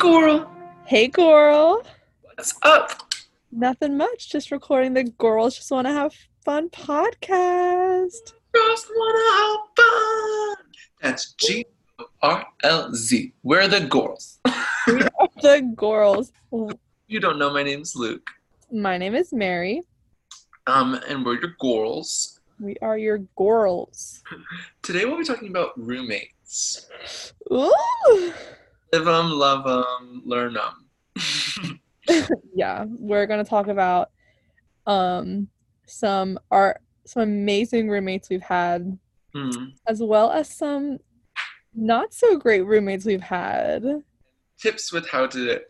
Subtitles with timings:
[0.00, 0.50] Coral.
[0.86, 1.82] Hey, girl.
[2.22, 3.12] What's up?
[3.52, 4.30] Nothing much.
[4.30, 8.32] Just recording the Girls Just Want to Have Fun podcast.
[8.56, 10.56] Just wanna have fun.
[11.02, 11.66] That's G
[12.22, 13.34] R L Z.
[13.42, 14.38] We're the girls.
[14.86, 16.32] We are the girls.
[17.06, 18.26] you don't know, my name's Luke.
[18.72, 19.82] My name is Mary.
[20.66, 22.40] Um, and we're your girls.
[22.58, 24.22] We are your girls.
[24.82, 26.88] Today we'll be talking about roommates.
[27.52, 28.32] Ooh.
[28.92, 30.86] Live them, love them, learn them.
[32.54, 34.10] Yeah, we're gonna talk about
[34.86, 35.48] um
[35.86, 38.98] some our some amazing roommates we've had,
[39.32, 39.66] Hmm.
[39.86, 40.98] as well as some
[41.72, 43.84] not so great roommates we've had.
[44.60, 45.60] Tips with how to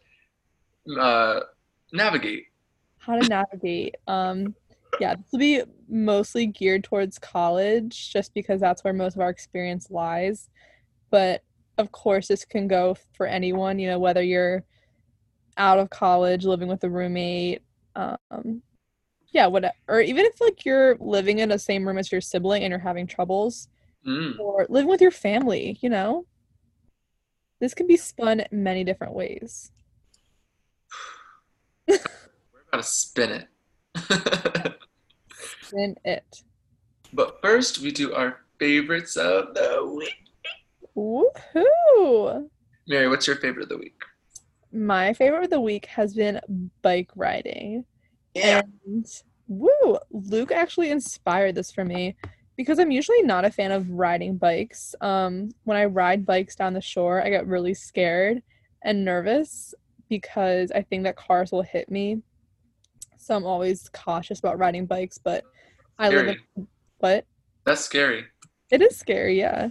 [0.98, 1.41] uh,
[1.92, 2.45] navigate.
[2.98, 3.97] how to navigate.
[4.06, 4.55] Um,
[4.98, 9.30] yeah, this will be mostly geared towards college, just because that's where most of our
[9.30, 10.48] experience lies.
[11.11, 11.42] But
[11.81, 13.78] of course, this can go for anyone.
[13.78, 14.64] You know, whether you're
[15.56, 17.62] out of college, living with a roommate,
[17.97, 18.62] um,
[19.33, 22.62] yeah, what, or even if like you're living in the same room as your sibling
[22.62, 23.69] and you're having troubles,
[24.06, 24.39] Mm.
[24.39, 25.77] or living with your family.
[25.83, 26.25] You know,
[27.61, 29.70] this can be spun many different ways.
[31.86, 31.98] We're
[32.73, 33.48] about to spin it.
[35.62, 36.42] spin it.
[37.12, 40.30] but first, we do our favorites of the week.
[40.96, 42.48] Woohoo!
[42.86, 44.00] Mary, what's your favorite of the week?
[44.72, 46.41] My favorite of the week has been
[46.83, 47.84] bike riding.
[48.34, 48.62] Yeah.
[48.86, 49.06] And
[49.48, 52.16] woo, Luke actually inspired this for me
[52.56, 54.94] because I'm usually not a fan of riding bikes.
[55.00, 58.42] Um, when I ride bikes down the shore, I get really scared
[58.83, 59.74] and nervous
[60.08, 62.22] because I think that cars will hit me.
[63.16, 65.44] So I'm always cautious about riding bikes, but
[65.98, 66.66] I live in
[66.98, 67.27] what?
[67.64, 68.24] That's scary.
[68.70, 69.68] It is scary, yeah.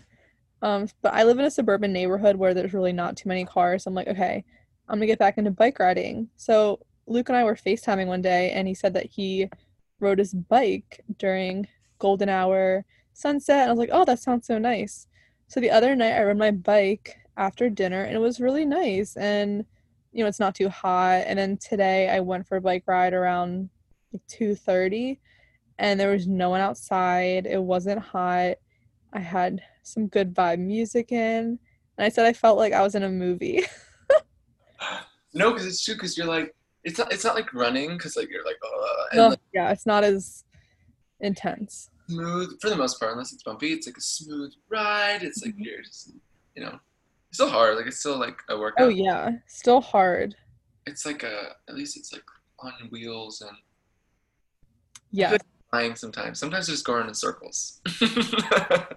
[0.61, 3.85] Um, but I live in a suburban neighborhood where there's really not too many cars.
[3.85, 4.43] I'm like, okay,
[4.87, 6.30] I'm gonna get back into bike riding.
[6.36, 9.49] So Luke and I were FaceTiming one day, and he said that he
[9.99, 13.61] rode his bike during golden hour sunset.
[13.61, 15.08] And I was like, oh, that sounds so nice.
[15.47, 19.15] So the other night, I rode my bike after dinner, and it was really nice.
[19.17, 19.65] And
[20.11, 21.23] you know, it's not too hot.
[21.27, 23.70] And then today, I went for a bike ride around
[24.11, 25.20] like two thirty,
[25.77, 27.45] and there was no one outside.
[27.45, 28.55] It wasn't hot.
[29.14, 31.60] I had some good vibe music in,
[31.98, 33.64] and I said I felt like I was in a movie.
[35.33, 35.94] No, because it's true.
[35.94, 37.14] Because you're like, it's not.
[37.14, 37.89] It's not like running.
[37.89, 40.44] Because like you're like, uh, No, like, yeah, it's not as
[41.20, 41.92] intense.
[42.08, 43.11] smooth for the most part.
[43.11, 45.22] Unless it's bumpy, it's like a smooth ride.
[45.22, 45.66] It's like Mhm.
[45.66, 46.14] you're just,
[46.56, 46.80] you know,
[47.27, 47.76] it's still hard.
[47.76, 48.86] Like it's still like a workout.
[48.86, 50.36] Oh yeah, still hard.
[50.88, 51.54] It's like a.
[51.67, 52.23] At least it's like
[52.60, 53.56] on wheels and
[55.11, 55.38] Yeah,
[55.71, 56.39] flying sometimes.
[56.39, 57.81] Sometimes just going in circles.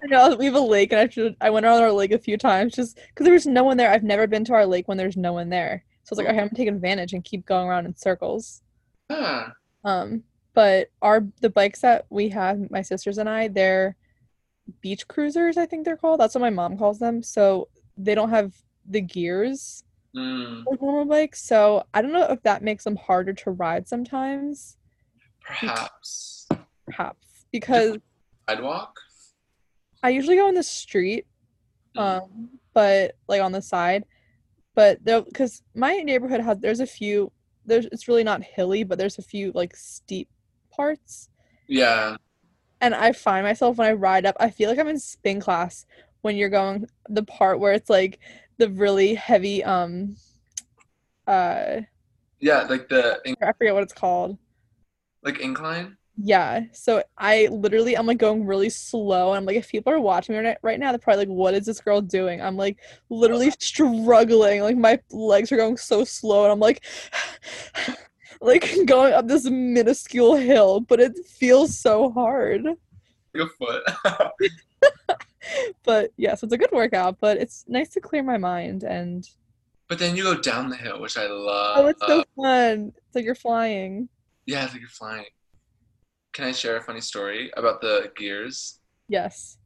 [0.03, 2.19] I know we have a lake, and I should I went around our lake a
[2.19, 3.91] few times just because there was no one there.
[3.91, 6.27] I've never been to our lake when there's no one there, so I was like,
[6.27, 8.61] okay, I'm gonna take advantage and keep going around in circles.
[9.09, 10.23] ah, Um,
[10.53, 13.95] but our the bikes that we have, my sisters and I, they're
[14.81, 16.19] beach cruisers, I think they're called.
[16.19, 17.23] That's what my mom calls them.
[17.23, 18.53] So they don't have
[18.89, 19.83] the gears
[20.15, 21.43] mm, like normal bikes.
[21.43, 24.77] So I don't know if that makes them harder to ride sometimes,
[25.41, 26.42] perhaps
[26.85, 27.97] perhaps because
[28.49, 28.99] sidewalk.
[30.01, 31.25] I usually go in the street,
[31.95, 32.01] Mm.
[32.01, 34.03] um, but like on the side.
[34.75, 37.31] But though because my neighborhood has, there's a few.
[37.65, 40.27] There's it's really not hilly, but there's a few like steep
[40.71, 41.29] parts.
[41.67, 42.17] Yeah.
[42.81, 45.85] and I find myself when I ride up, I feel like I'm in spin class
[46.21, 48.19] when you're going the part where it's like
[48.57, 50.17] the really heavy um
[51.27, 51.81] uh
[52.39, 54.37] Yeah, like the in- I forget what it's called.
[55.23, 55.95] like incline.
[56.15, 56.65] Yeah.
[56.73, 60.35] So I literally I'm like going really slow and I'm like if people are watching
[60.35, 62.41] me right, right now they're probably like what is this girl doing?
[62.41, 62.77] I'm like
[63.09, 64.61] literally struggling.
[64.61, 66.83] Like my legs are going so slow and I'm like
[68.41, 72.63] like going up this minuscule hill, but it feels so hard.
[72.63, 72.77] Like
[73.35, 74.41] a foot.
[75.83, 79.27] but yeah, so it's a good workout, but it's nice to clear my mind and
[79.89, 81.77] but then you go down the hill, which I love.
[81.77, 82.93] oh, it's so fun.
[82.95, 84.09] It's like you're flying.
[84.45, 85.25] yeah, it's like you're flying.
[86.33, 88.79] Can I share a funny story about the gears?
[89.07, 89.57] Yes.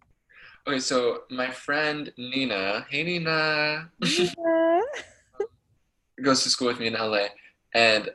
[0.68, 4.82] Okay, so my friend Nina, hey Nina, Yeah.
[6.24, 7.28] goes to school with me in LA,
[7.74, 8.10] and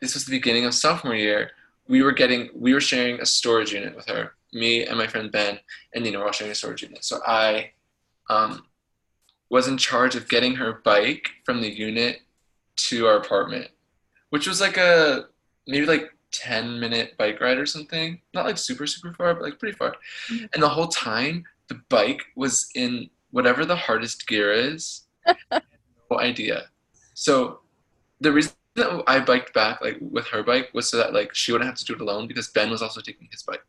[0.00, 1.52] this was the beginning of sophomore year.
[1.86, 4.32] We were getting, we were sharing a storage unit with her.
[4.52, 5.60] Me and my friend Ben
[5.94, 7.04] and Nina were all sharing a storage unit.
[7.04, 7.70] So I,
[8.28, 8.64] um,
[9.50, 12.22] was in charge of getting her bike from the unit
[12.76, 13.68] to our apartment,
[14.30, 15.26] which was like a
[15.68, 18.20] maybe like 10 minute bike ride or something.
[18.34, 19.94] Not like super, super far, but like pretty far.
[20.28, 20.48] Mhm.
[20.52, 25.02] And the whole time, the bike was in whatever the hardest gear is.
[25.52, 26.68] no idea.
[27.14, 27.60] So
[28.20, 31.52] the reason that I biked back like with her bike was so that like she
[31.52, 33.64] wouldn't have to do it alone because Ben was also taking his bike.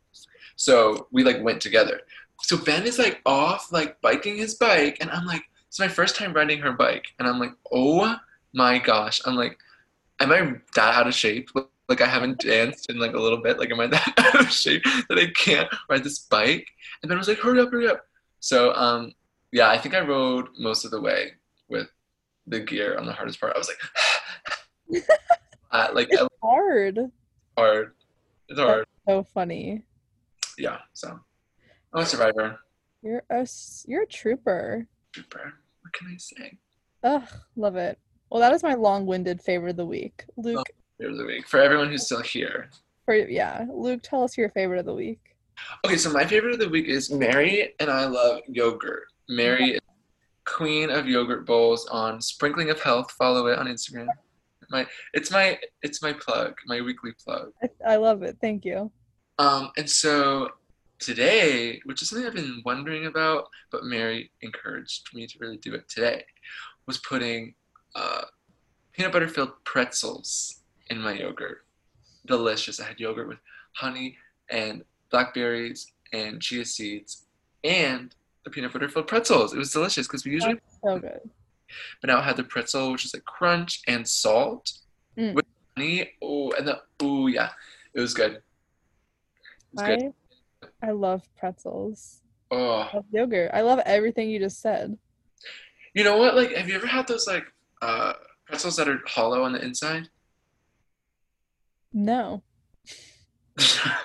[0.56, 2.00] So we like went together.
[2.42, 6.16] So Ben is like off like biking his bike and I'm like it's my first
[6.16, 8.16] time riding her bike and I'm like oh
[8.52, 9.58] my gosh I'm like
[10.20, 11.50] am I that out of shape
[11.88, 14.50] like I haven't danced in like a little bit like am I that out of
[14.50, 16.66] shape that I can't ride this bike
[17.02, 18.00] and then I was like hurry up hurry up
[18.40, 19.12] so um
[19.52, 21.32] yeah I think I rode most of the way
[21.68, 21.88] with
[22.46, 23.68] the gear on the hardest part I was
[24.90, 25.02] like
[25.72, 26.98] uh, like It's hard.
[27.56, 27.92] hard
[28.48, 29.82] it's hard So funny.
[30.58, 31.18] yeah so
[31.92, 32.58] I'm a survivor
[33.02, 33.46] You're a
[33.86, 34.86] you're a trooper.
[35.12, 35.54] Trooper.
[35.82, 36.58] what can I say
[37.04, 37.98] Ugh, love it.
[38.30, 40.24] Well, that is my long-winded favorite of the week.
[40.36, 40.66] Luke,
[40.98, 42.70] Favorite of the week for everyone who's still here
[43.06, 45.20] for yeah, Luke, tell us your favorite of the week.
[45.86, 49.04] Okay, so my favorite of the week is Mary, and I love yogurt.
[49.28, 49.80] Mary is
[50.44, 53.10] queen of yogurt bowls on Sprinkling of Health.
[53.12, 54.08] Follow it on Instagram.
[54.70, 57.52] My it's my it's my plug, my weekly plug.
[57.62, 58.36] I, I love it.
[58.40, 58.90] Thank you.
[59.38, 60.50] Um, and so
[60.98, 65.74] today, which is something I've been wondering about, but Mary encouraged me to really do
[65.74, 66.24] it today,
[66.86, 67.54] was putting
[67.94, 68.22] uh,
[68.92, 71.64] peanut butter filled pretzels in my yogurt.
[72.26, 72.80] Delicious.
[72.80, 73.38] I had yogurt with
[73.74, 74.16] honey
[74.50, 77.24] and blackberries and chia seeds
[77.64, 79.52] and the peanut butter filled pretzels.
[79.52, 81.20] It was delicious because we usually, That's so good.
[82.00, 84.72] but now I had the pretzel, which is like crunch and salt
[85.18, 85.32] Mm.
[85.34, 85.46] with
[85.76, 86.10] honey.
[86.22, 87.48] Oh, and the oh yeah,
[87.94, 88.32] it was good.
[88.34, 88.42] It
[89.72, 90.12] was good.
[90.82, 92.20] I I love pretzels.
[92.50, 93.50] Oh, I love yogurt.
[93.54, 94.98] I love everything you just said.
[95.94, 96.36] You know what?
[96.36, 97.46] Like, have you ever had those like
[97.80, 98.12] uh,
[98.46, 100.08] pretzels that are hollow on the inside?
[101.96, 102.42] No.
[103.58, 104.00] I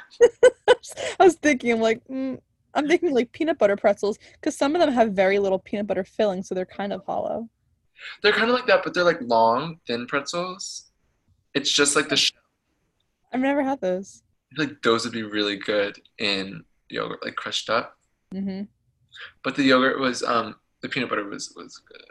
[1.20, 2.40] was thinking, I'm like, mm,
[2.74, 6.06] I'm thinking like peanut butter pretzels because some of them have very little peanut butter
[6.06, 7.50] filling, so they're kind of hollow.
[8.24, 10.92] they're kind of like that, but they're like long, thin pretzels.
[11.54, 12.32] It's just like the sh-
[13.34, 14.24] I've never had those.
[14.52, 17.98] I feel like those would be really good in yogurt, like crushed up.
[18.34, 18.64] Mm-hmm.
[19.44, 22.02] But the yogurt was um the peanut butter was was good.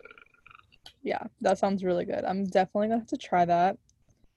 [1.02, 2.24] Yeah, that sounds really good.
[2.26, 3.78] I'm definitely gonna have to try that.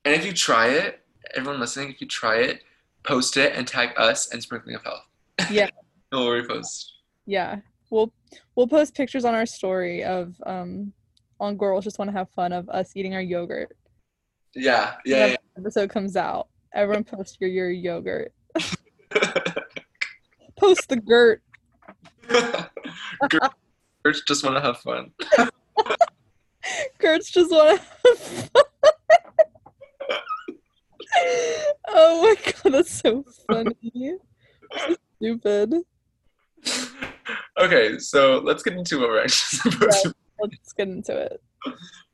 [0.06, 1.03] And if you try it,
[1.36, 2.64] everyone listening, if you try it,
[3.04, 5.06] post it and tag us and Sprinkling of Health.
[5.50, 5.70] Yeah.
[6.12, 6.86] we'll repost.
[7.26, 7.60] Yeah,
[7.90, 8.12] we'll
[8.56, 10.94] we'll post pictures on our story of um
[11.40, 13.76] on girls just want to have fun of us eating our yogurt.
[14.56, 18.34] Yeah, yeah, the episode comes out, everyone post your your yogurt.
[20.64, 21.42] Post the girt.
[22.32, 22.68] yeah.
[24.04, 25.12] Girls just want to have fun.
[27.00, 28.62] Gert's just want to have fun.
[31.90, 34.16] oh my god, that's so funny.
[34.78, 35.76] So stupid.
[37.60, 40.16] okay, so let's get into what we're actually supposed to.
[40.42, 41.42] Let's get into it.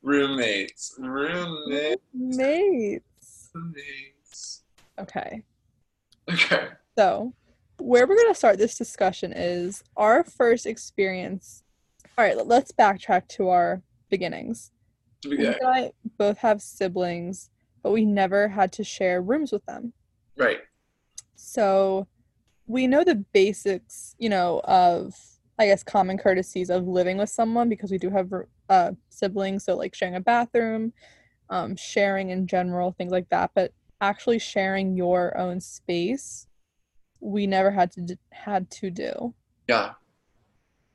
[0.02, 3.50] Roommates, roommates, Mates.
[3.54, 4.62] roommates.
[4.98, 5.42] Okay.
[6.30, 6.68] Okay.
[6.96, 7.32] So,
[7.78, 11.64] where we're going to start this discussion is our first experience.
[12.18, 14.70] All right, let's backtrack to our beginnings.
[15.24, 15.54] Yeah.
[15.66, 17.50] I both have siblings,
[17.82, 19.92] but we never had to share rooms with them.
[20.40, 20.60] Right.
[21.36, 22.06] So,
[22.66, 25.14] we know the basics, you know, of
[25.58, 28.32] I guess common courtesies of living with someone because we do have
[28.70, 30.94] uh, siblings, so like sharing a bathroom,
[31.50, 33.50] um, sharing in general, things like that.
[33.54, 36.46] But actually sharing your own space,
[37.20, 39.34] we never had to d- had to do.
[39.68, 39.92] Yeah.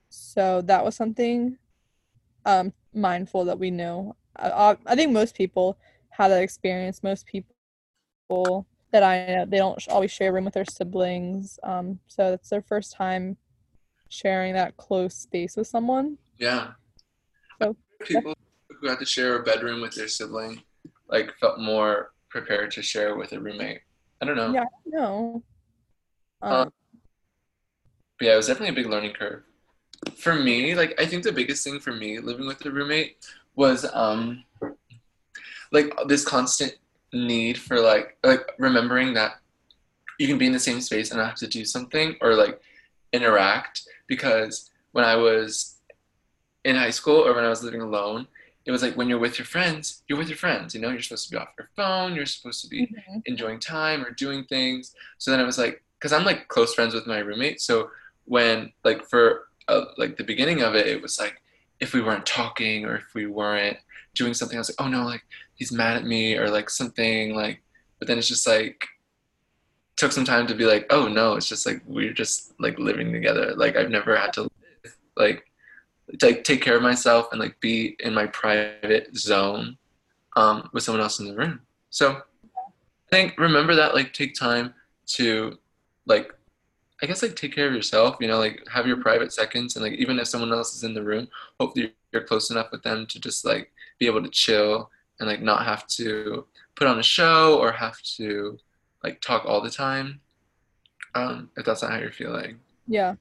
[0.10, 1.58] So that was something
[2.46, 4.16] um, mindful that we knew.
[4.38, 5.78] I, I- I think most people
[6.10, 7.04] have that experience.
[7.04, 11.60] Most people that I know, they don't always share a room with their siblings.
[11.64, 13.36] Um, so it's their first time
[14.08, 16.18] sharing that close space with someone.
[16.38, 16.72] Yeah.
[17.62, 17.76] So-
[18.06, 18.34] People
[18.70, 20.62] who had to share a bedroom with their sibling,
[21.10, 23.82] like, felt more prepared to share with a roommate.
[24.22, 24.54] I don't know.
[24.54, 24.66] Yeah.
[24.86, 25.44] No.
[26.42, 26.66] Um, Uh,
[28.18, 29.44] But yeah, it was definitely a big learning curve.
[30.16, 33.18] For me, like I think the biggest thing for me living with a roommate
[33.56, 34.44] was um
[35.72, 36.76] like this constant
[37.16, 39.40] need for like like remembering that
[40.20, 42.60] you can be in the same space and not have to do something or like
[43.14, 45.78] interact because when I was
[46.64, 48.28] in high school or when I was living alone,
[48.66, 51.02] it was like when you're with your friends, you're with your friends, you know, you're
[51.02, 53.22] supposed to be off your phone, you're supposed to be mhm.
[53.26, 54.94] enjoying time or doing things.
[55.18, 57.62] So then I was like, because I'm like close friends with my roommate.
[57.62, 57.90] So
[58.26, 61.42] when like for uh, like the beginning of it, it was like
[61.80, 63.78] if we weren't talking or if we weren't
[64.16, 65.24] doing something, I was like, oh no, like
[65.56, 67.62] he's mad at me or like something like.
[68.00, 68.86] But then it's just like
[69.96, 73.12] took some time to be like, oh no, it's just like we're just like living
[73.12, 73.54] together.
[73.56, 74.50] Like I've never had to
[75.16, 75.46] like
[76.22, 79.78] like take care of myself and like be in my private zone
[80.36, 81.62] um, with someone else in the room.
[81.90, 84.74] So I think remember that like take time
[85.08, 85.58] to
[86.06, 86.34] like
[87.02, 89.84] I guess like take care of yourself, you know, like have your private seconds and
[89.84, 91.28] like even if someone else is in the room,
[91.60, 95.42] hopefully you're close enough with them to just like be able to chill and like
[95.42, 98.58] not have to put on a show or have to
[99.04, 100.20] like talk all the time.
[101.14, 102.60] Um, if that's not how you're feeling.
[102.88, 103.16] Yeah.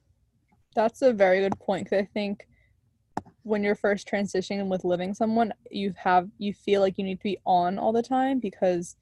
[0.75, 2.49] That's a very good point because I think
[3.45, 7.23] when you're first transitioning with living someone, you have you feel like you need to
[7.23, 8.97] be on all the time because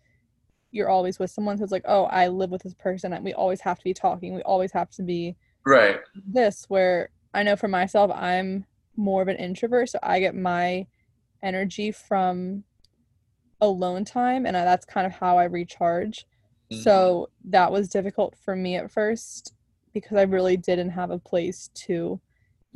[0.73, 3.61] you're always with someone who's like, oh, I live with this person, and we always
[3.61, 6.01] have to be talking, we always have to be right.
[6.27, 10.87] This where I know for myself, I'm more of an introvert, so I get my
[11.43, 12.65] energy from
[13.61, 16.27] alone time, and that's kind of how I recharge.
[16.73, 16.83] Mm-hmm.
[16.83, 19.55] So that was difficult for me at first
[19.93, 22.21] because I really didn't have a place to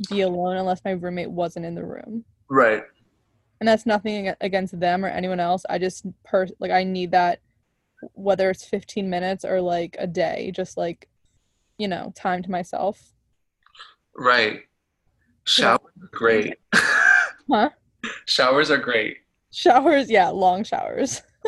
[0.09, 2.23] be alone unless my roommate wasn't in the room.
[2.49, 2.83] Right.
[3.59, 5.65] And that's nothing against them or anyone else.
[5.69, 7.39] I just per like I need that
[8.13, 11.09] whether it's 15 minutes or like a day, just like
[11.77, 13.13] you know, time to myself.
[14.15, 14.61] Right.
[15.45, 16.55] Showers are great.
[16.73, 17.69] huh?
[18.25, 19.17] Showers are great.
[19.51, 21.21] Showers, yeah, long showers.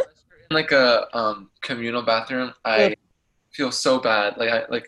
[0.49, 2.95] in like a um communal bathroom, I
[3.53, 4.37] feel so bad.
[4.37, 4.87] Like I like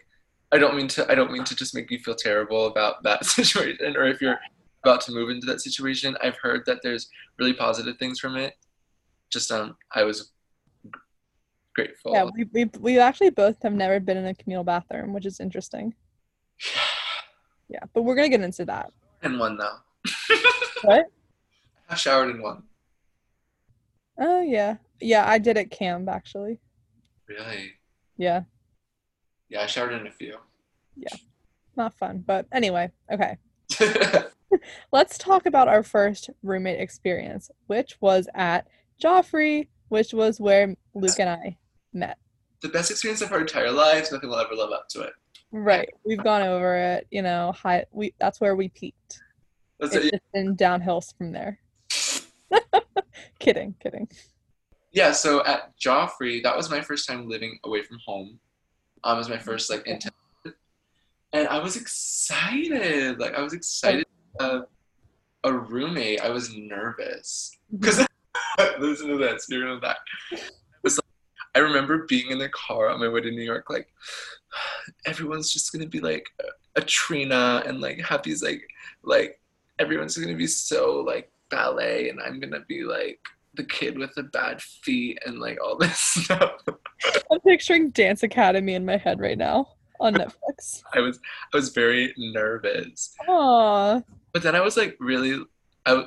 [0.52, 3.26] I don't mean to I don't mean to just make you feel terrible about that
[3.38, 4.40] situation or if you're
[4.84, 6.18] about to move into that situation.
[6.22, 8.54] I've heard that there's really positive things from it.
[9.32, 10.32] Just um I was
[11.76, 12.14] grateful.
[12.14, 15.40] Yeah, we we we actually both have never been in a communal bathroom, which is
[15.40, 15.94] interesting.
[17.70, 18.92] yeah, but we're gonna get into that.
[19.24, 19.78] In one though.
[20.84, 21.06] what?
[21.92, 22.64] I showered in one.
[24.18, 25.30] Oh yeah, yeah.
[25.30, 26.60] I did at camp actually.
[27.28, 27.74] Really?
[28.18, 28.44] Yeah.
[29.50, 30.38] Yeah, I showered in a few.
[30.96, 31.16] Yeah,
[31.76, 33.38] not fun, but anyway, okay.
[34.94, 38.68] Let's talk about our first roommate experience, which was at
[39.02, 41.58] Joffrey, which was where Luke and I
[41.94, 42.18] met.
[42.62, 44.12] The best experience of our entire lives.
[44.12, 45.14] Nothing will ever live up to it.
[45.52, 45.90] Right.
[46.06, 47.08] We've gone over it.
[47.12, 47.86] You know, high.
[47.92, 49.20] We that's where we peaked.
[49.80, 50.12] That's it's it.
[50.12, 51.60] just been downhill from there.
[53.40, 54.08] kidding, kidding.
[54.92, 55.12] Yeah.
[55.12, 58.40] So at Joffrey, that was my first time living away from home.
[59.04, 60.16] Um, it was my first like intense,
[61.34, 63.20] and I was excited.
[63.20, 64.06] Like I was excited.
[64.40, 64.62] Uh,
[65.44, 66.22] a roommate.
[66.22, 68.82] I was nervous because mm-hmm.
[68.82, 69.42] listen to that.
[69.42, 69.98] Spirit of that.
[71.54, 73.88] I remember being in the car on my way to New York, like
[75.06, 76.26] everyone's just gonna be like
[76.76, 78.62] a Trina and like have these like
[79.04, 79.40] like
[79.80, 83.20] everyone's gonna be so like ballet and I'm gonna be like
[83.54, 86.62] the kid with the bad feet and like all this stuff.
[87.32, 89.68] I'm picturing Dance Academy in my head right now
[90.00, 90.82] on Netflix.
[90.94, 91.20] I was
[91.54, 93.14] I was very nervous.
[93.28, 94.04] Aww.
[94.34, 95.40] But then I was like really
[95.86, 96.06] I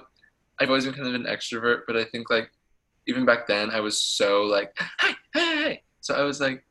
[0.58, 2.50] I've always been kind of an extrovert, but I think like
[3.06, 5.82] even back then I was so like, hi, hey, hey.
[6.00, 6.64] So I was like,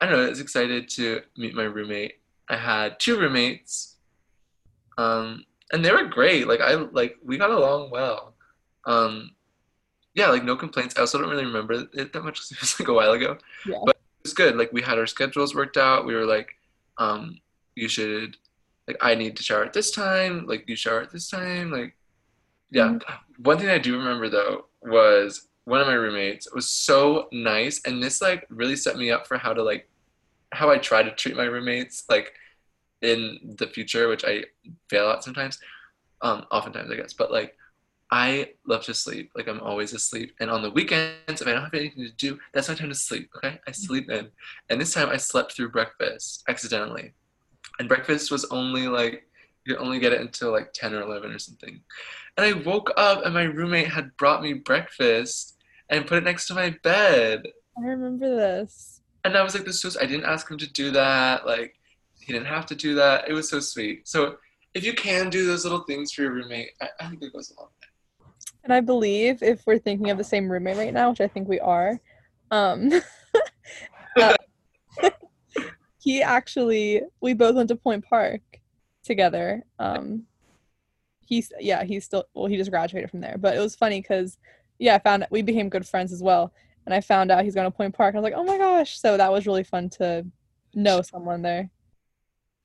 [0.00, 2.14] I don't know, I was excited to meet my roommate.
[2.48, 3.96] I had two roommates.
[4.98, 6.46] Um, and they were great.
[6.46, 8.34] Like I like we got along well.
[8.84, 9.32] Um,
[10.14, 10.94] yeah, like no complaints.
[10.96, 12.40] I also don't really remember it that much.
[12.50, 13.38] It was like a while ago.
[13.66, 13.78] Yeah.
[13.84, 14.56] But it was good.
[14.56, 16.06] Like we had our schedules worked out.
[16.06, 16.50] We were like,
[16.98, 17.38] um,
[17.74, 18.36] you should
[18.86, 21.96] like I need to shower at this time, like you shower at this time, like
[22.70, 22.88] yeah.
[22.88, 23.42] Mm-hmm.
[23.42, 28.02] One thing I do remember though was one of my roommates was so nice and
[28.02, 29.88] this like really set me up for how to like
[30.52, 32.34] how I try to treat my roommates like
[33.02, 34.44] in the future, which I
[34.88, 35.58] fail at sometimes.
[36.20, 37.12] Um, oftentimes I guess.
[37.12, 37.56] But like
[38.10, 39.32] I love to sleep.
[39.34, 40.34] Like I'm always asleep.
[40.38, 42.94] And on the weekends, if I don't have anything to do, that's my time to
[42.94, 43.30] sleep.
[43.36, 43.58] Okay.
[43.66, 44.28] I sleep in.
[44.68, 47.14] And this time I slept through breakfast accidentally.
[47.78, 49.26] And breakfast was only like
[49.64, 51.80] you could only get it until like 10 or 11 or something.
[52.36, 55.56] And I woke up and my roommate had brought me breakfast
[55.88, 57.44] and put it next to my bed.
[57.78, 59.00] I remember this.
[59.24, 61.46] And I was like, this was, I didn't ask him to do that.
[61.46, 61.78] Like,
[62.24, 63.28] he didn't have to do that.
[63.28, 64.08] It was so sweet.
[64.08, 64.36] So
[64.74, 67.50] if you can do those little things for your roommate, I, I think it goes
[67.50, 68.26] a long way.
[68.64, 71.48] And I believe if we're thinking of the same roommate right now, which I think
[71.48, 72.00] we are,
[72.50, 72.92] um,
[74.20, 74.36] uh,
[75.98, 78.40] he actually, we both went to Point Park
[79.02, 79.64] together.
[79.78, 80.24] Um,
[81.26, 83.36] he's yeah, he's still well, he just graduated from there.
[83.38, 84.38] But it was funny because
[84.78, 86.52] yeah, I found we became good friends as well.
[86.84, 88.14] And I found out he's going to Point Park.
[88.14, 88.98] I was like, oh my gosh!
[88.98, 90.26] So that was really fun to
[90.74, 91.70] know someone there.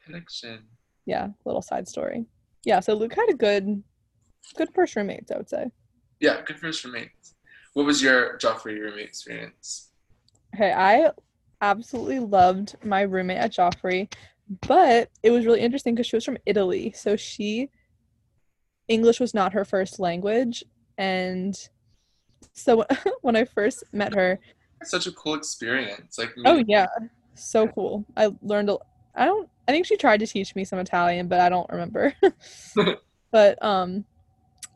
[0.07, 0.63] Connection.
[1.05, 2.25] Yeah, little side story.
[2.65, 3.83] Yeah, so Luke had a good,
[4.55, 5.71] good first roommates, I would say.
[6.19, 7.35] Yeah, good first roommates.
[7.73, 9.91] What was your Joffrey roommate experience?
[10.55, 11.11] Okay, I
[11.61, 14.09] absolutely loved my roommate at Joffrey
[14.65, 16.93] but it was really interesting because she was from Italy.
[16.95, 17.69] So she
[18.87, 20.63] English was not her first language.
[20.97, 21.57] And
[22.53, 22.85] so
[23.21, 24.39] when I first met her,
[24.83, 26.17] Such a cool experience.
[26.17, 26.87] Like, oh yeah,
[27.33, 28.05] so cool.
[28.15, 28.77] I learned, a,
[29.15, 32.13] I don't, I think she tried to teach me some Italian, but I don't remember.
[33.31, 34.05] but um,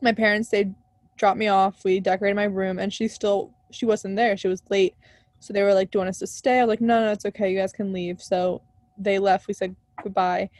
[0.00, 0.70] my parents, they
[1.16, 1.84] dropped me off.
[1.84, 4.36] We decorated my room and she still, she wasn't there.
[4.36, 4.94] She was late.
[5.40, 6.58] So they were like, do you want us to stay?
[6.58, 7.50] I was like, no, no, it's okay.
[7.50, 8.20] You guys can leave.
[8.20, 8.62] So
[8.98, 9.48] they left.
[9.48, 10.50] We said goodbye.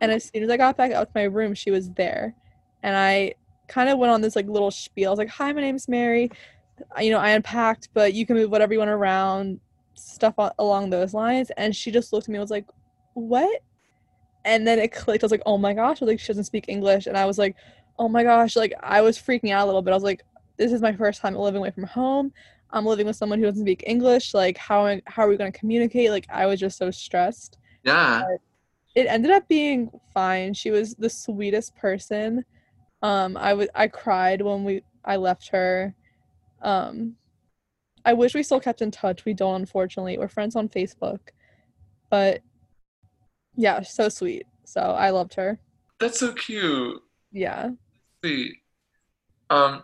[0.00, 2.34] And as soon as I got back out to my room, she was there.
[2.82, 3.34] And I
[3.68, 5.08] kind of went on this like little spiel.
[5.08, 6.30] I was like, hi, my name's Mary.
[7.00, 9.60] You know, I unpacked, but you can move whatever you want around,
[9.94, 11.52] stuff along those lines.
[11.56, 12.66] And she just looked at me and was like,
[13.14, 13.62] what?
[14.44, 15.22] And then it clicked.
[15.22, 16.00] I was like, oh my gosh.
[16.02, 17.06] Like, she doesn't speak English.
[17.06, 17.56] And I was like,
[17.98, 18.56] oh my gosh.
[18.56, 19.92] Like, I was freaking out a little bit.
[19.92, 20.22] I was like,
[20.56, 22.32] this is my first time living away from home.
[22.70, 24.34] I'm living with someone who doesn't speak English.
[24.34, 26.10] Like, how, how are we going to communicate?
[26.10, 28.22] Like, I was just so stressed yeah.
[28.94, 30.54] it ended up being fine.
[30.54, 32.44] She was the sweetest person.
[33.02, 35.94] Um, I was I cried when we I left her.
[36.62, 37.16] Um,
[38.04, 39.24] I wish we still kept in touch.
[39.24, 40.18] We don't, unfortunately.
[40.18, 41.20] We're friends on Facebook,
[42.10, 42.40] but
[43.56, 44.46] yeah, so sweet.
[44.64, 45.58] So I loved her.
[46.00, 47.02] That's so cute.
[47.30, 47.70] Yeah.
[48.22, 48.54] Sweet.
[49.50, 49.82] Um,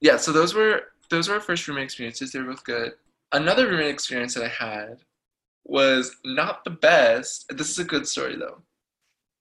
[0.00, 0.16] yeah.
[0.16, 2.32] So those were those were our first roommate experiences.
[2.32, 2.92] They were both good.
[3.32, 4.98] Another roommate experience that I had
[5.64, 7.46] was not the best.
[7.50, 8.62] This is a good story though.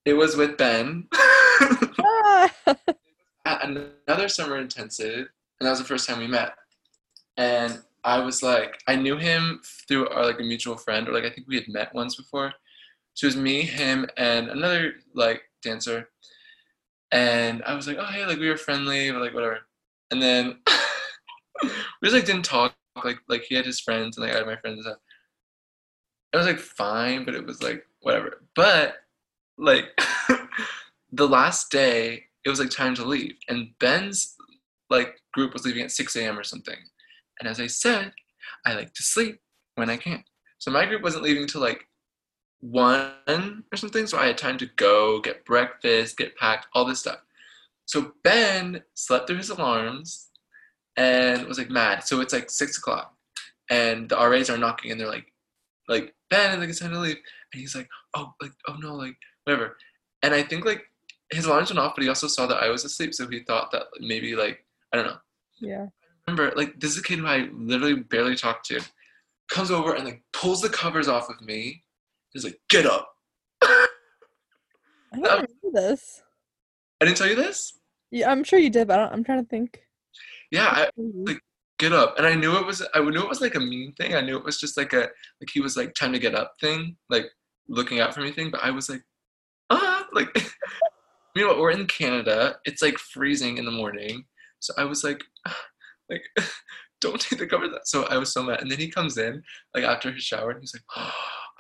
[0.05, 2.53] It was with Ben Ah!
[3.45, 5.27] at another summer intensive,
[5.59, 6.53] and that was the first time we met.
[7.37, 11.25] And I was like, I knew him through our like a mutual friend, or like
[11.25, 12.53] I think we had met once before.
[13.17, 16.07] So it was me, him, and another like dancer.
[17.11, 19.61] And I was like, oh hey, like we were friendly, or like whatever.
[20.11, 20.59] And then
[21.63, 21.69] we
[22.03, 22.75] just like didn't talk.
[23.03, 24.77] Like like he had his friends, and like I had my friends.
[24.77, 24.97] And stuff.
[26.31, 28.43] It was like fine, but it was like whatever.
[28.55, 28.97] But
[29.57, 29.85] like
[31.11, 34.35] the last day, it was like time to leave, and Ben's
[34.91, 36.37] like group was leaving at 6 a.m.
[36.37, 36.77] or something.
[37.39, 38.13] And as I said,
[38.63, 39.39] I like to sleep
[39.73, 40.23] when I can.
[40.59, 41.87] So my group wasn't leaving till like
[42.61, 44.07] one or something.
[44.07, 47.19] So I had time to go get breakfast, get packed, all this stuff.
[47.85, 50.29] So Ben slept through his alarms
[50.97, 52.03] and was like mad.
[52.03, 53.13] So it's like six o'clock,
[53.69, 55.31] and the RAs are knocking, and they're like,
[55.87, 57.17] like Ben, like it's time to leave,
[57.53, 59.15] and he's like, oh, like oh no, like
[59.45, 59.77] whatever.
[60.23, 60.83] And I think like
[61.31, 63.71] his alarms went off, but he also saw that I was asleep, so he thought
[63.71, 65.17] that maybe like I don't know.
[65.59, 65.85] yeah.
[66.27, 68.81] Remember, like this is a kid who I literally barely talked to,
[69.49, 71.83] comes over and like pulls the covers off of me.
[72.37, 73.09] He's like, "Get up."
[73.61, 73.87] I
[75.13, 76.21] don't Um, remember this.
[77.01, 77.79] I didn't tell you this.
[78.11, 79.79] Yeah, I'm sure you did, but I I'm trying to think.
[80.51, 81.39] Yeah, I like
[81.79, 82.81] get up, and I knew it was.
[82.93, 84.15] I knew it was like a mean thing.
[84.15, 84.99] I knew it was just like a
[85.41, 87.25] like he was like time to get up thing, like
[87.67, 88.51] looking out for me thing.
[88.51, 89.01] But I was like,
[89.69, 90.29] ah, like.
[91.35, 92.57] Meanwhile, we're in Canada.
[92.65, 94.25] It's like freezing in the morning,
[94.57, 95.23] so I was like,
[96.09, 96.23] like,
[97.01, 97.81] don't take the covers off.
[97.85, 98.61] So I was so mad.
[98.61, 99.43] And then he comes in
[99.75, 101.11] like after his shower, and he's like, oh,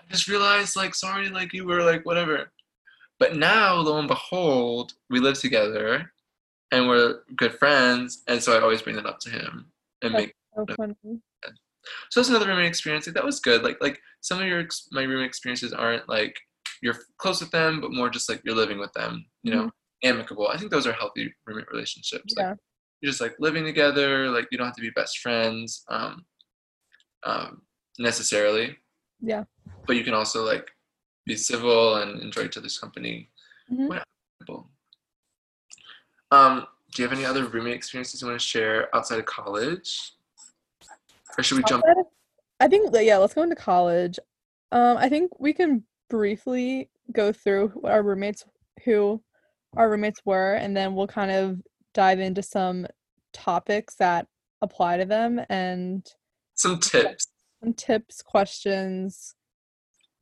[0.09, 2.51] just realized, like, sorry, like you were like whatever.
[3.19, 6.11] But now, lo and behold, we live together,
[6.71, 9.71] and we're good friends, and so I always bring that up to him
[10.03, 10.33] and That's make.
[10.55, 10.95] so funny.
[12.09, 13.07] So that's another roommate experience.
[13.07, 13.63] Like that was good.
[13.63, 16.35] Like like some of your ex- my roommate experiences aren't like
[16.81, 19.25] you're close with them, but more just like you're living with them.
[19.43, 19.71] You know,
[20.03, 20.47] amicable.
[20.49, 22.33] I think those are healthy roommate relationships.
[22.35, 22.53] Like, Yeah.
[23.01, 24.29] you're just like living together.
[24.29, 26.25] Like you don't have to be best friends, um,
[27.23, 27.61] um,
[27.97, 28.77] necessarily.
[29.21, 29.43] Yeah.
[29.85, 30.69] But you can also like
[31.25, 33.29] be civil and enjoy each other's company.
[33.71, 34.01] Mhm.
[36.31, 40.13] Um, do you have any other roommate experiences you want to share outside of college?
[41.37, 41.83] Or should we jump?
[41.87, 42.05] Of-
[42.59, 44.19] I think yeah, let's go into college.
[44.71, 48.43] Um, I think we can briefly go through what our roommates
[48.83, 49.21] who
[49.75, 51.61] our roommates were, and then we'll kind of
[51.93, 52.87] dive into some
[53.33, 54.27] topics that
[54.61, 56.07] apply to them and
[56.55, 57.27] Some tips.
[57.63, 59.35] Some tips, questions,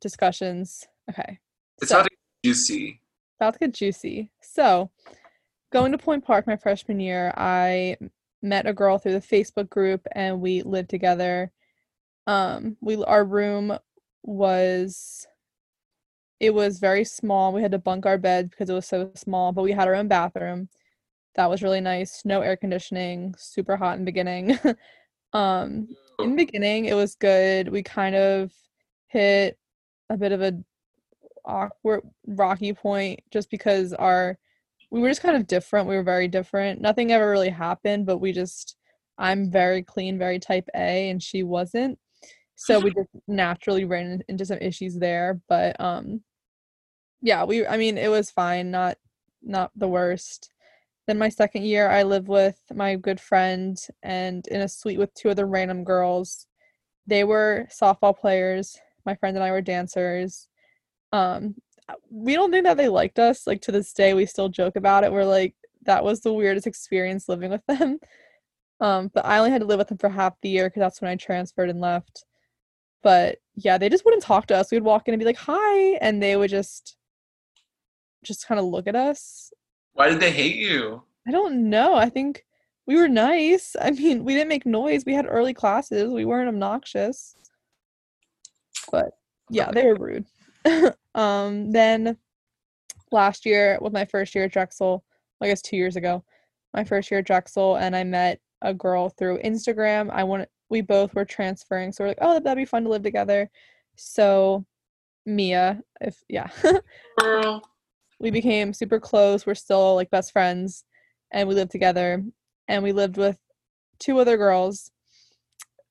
[0.02, 0.86] discussions.
[1.10, 1.40] Okay.
[1.82, 2.08] It's So- not
[2.44, 3.02] juicy.
[3.40, 4.32] about to get juicy.
[4.42, 4.92] So,
[5.72, 7.98] going to Point Park my freshman year, I
[8.42, 11.52] met a girl through the Facebook group and we lived together.
[12.28, 13.78] Um, we our room
[14.24, 15.28] was
[16.40, 17.54] it was very small.
[17.54, 19.96] We had to bunk our bed because it was so small, but we had our
[19.96, 20.70] own bathroom.
[21.36, 22.24] That was really nice.
[22.26, 24.58] No air conditioning, super hot in the beginning.
[25.34, 25.88] um,
[26.20, 27.70] in the beginning, it was good.
[27.70, 28.52] We kind of
[29.08, 29.58] hit
[30.10, 30.54] a bit of a
[31.46, 34.38] awkward rocky point just because our
[34.92, 35.88] we were just kind of different.
[35.88, 36.82] We were very different.
[36.82, 38.78] Nothing ever really happened, but we just
[39.18, 41.98] I'm very clean, very type A and she wasn't.
[42.56, 46.22] So we just naturally ran into some issues there, but um
[47.22, 48.98] yeah, we I mean it was fine, not
[49.42, 50.50] not the worst.
[51.08, 55.14] Then my second year, I lived with my good friend and in a suite with
[55.14, 56.48] two other random girls.
[57.06, 58.78] They were softball players.
[59.06, 60.48] My friend and I were dancers.
[61.12, 61.56] Um,
[62.10, 63.46] we don't think that they liked us.
[63.46, 65.12] Like to this day, we still joke about it.
[65.12, 68.00] We're like, that was the weirdest experience living with them.
[68.82, 71.02] Um, but I only had to live with them for half the year because that's
[71.02, 72.26] when I transferred and left.
[73.04, 74.70] But yeah, they just wouldn't talk to us.
[74.70, 76.98] We'd walk in and be like, "Hi," and they would just,
[78.22, 79.54] just kind of look at us.
[79.96, 81.02] Why did they hate you?
[81.28, 81.96] I don't know.
[81.96, 82.46] I think
[82.86, 83.76] we were nice.
[83.82, 85.04] I mean, we didn't make noise.
[85.06, 86.12] We had early classes.
[86.12, 87.36] We weren't obnoxious.
[88.92, 89.12] But
[89.50, 90.26] yeah, they were rude.
[91.16, 92.18] um, then
[93.12, 95.04] last year with my first year at Drexel,
[95.42, 96.24] I guess two years ago,
[96.74, 100.10] my first year at Drexel, and I met a girl through Instagram.
[100.12, 103.04] I want we both were transferring, so we're like, oh, that'd be fun to live
[103.04, 103.50] together.
[103.96, 104.66] So
[105.26, 106.50] Mia, if yeah,
[107.18, 107.64] Girl.
[108.20, 109.46] We became super close.
[109.46, 110.84] We're still like best friends,
[111.32, 112.24] and we lived together.
[112.68, 113.38] And we lived with
[114.00, 114.92] two other girls.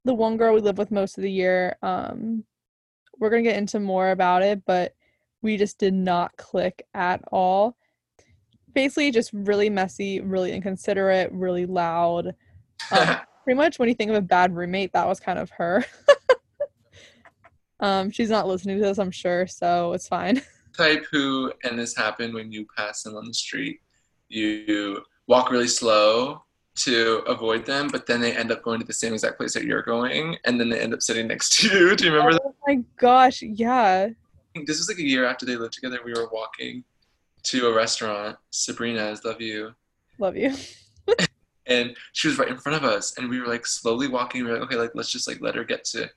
[0.05, 1.77] The one girl we lived with most of the year.
[1.83, 2.45] Um,
[3.19, 4.95] we're gonna get into more about it, but
[5.43, 7.77] we just did not click at all.
[8.73, 12.35] Basically, just really messy, really inconsiderate, really loud.
[12.91, 15.85] Um, pretty much when you think of a bad roommate, that was kind of her.
[17.81, 20.43] um, she's not listening to this, I'm sure, so it's fine.
[20.77, 23.81] Type who, and this happened when you pass them on the street,
[24.29, 26.43] you walk really slow
[26.77, 29.65] to avoid them, but then they end up going to the same exact place that
[29.65, 31.97] you're going, and then they end up sitting next to you.
[31.97, 32.43] Do you remember oh that?
[32.45, 34.09] oh my gosh, yeah.
[34.67, 36.01] This was like a year after they lived together.
[36.05, 36.85] We were walking
[37.45, 39.75] to a restaurant, Sabrina's, love you.
[40.19, 40.55] Love you.
[41.67, 44.51] and she was right in front of us and we were like slowly walking we
[44.51, 46.09] were like okay like let's just like let her get to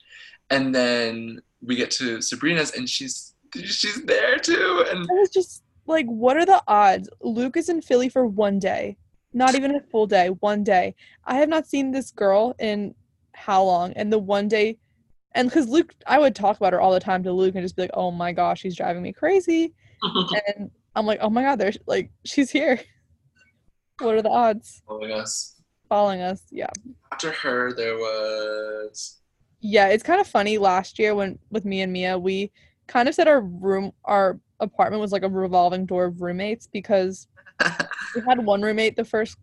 [0.50, 5.64] and then we get to sabrina's and she's she's there too and I was just
[5.88, 7.10] like, what are the odds?
[7.22, 8.98] Luke is in Philly for one day,
[9.34, 10.96] not even a full day, one day.
[11.26, 12.94] I have not seen this girl in
[13.34, 13.94] how long?
[13.94, 14.78] And the one day,
[15.34, 17.76] and because Luke, I would talk about her all the time to Luke and just
[17.76, 19.74] be like, oh my gosh, she's driving me crazy.
[20.04, 22.80] and I'm like, oh my god, there's like, she's here.
[24.00, 24.84] What are the odds?
[24.86, 26.70] following us Following us, yeah.
[27.12, 29.22] after her there was
[29.60, 30.60] Yeah, it's kind of funny.
[30.60, 32.52] Last year, when with me and Mia, we
[32.88, 37.28] kind of said our room, our apartment was like a revolving door of roommates because
[38.16, 39.38] we had one roommate the first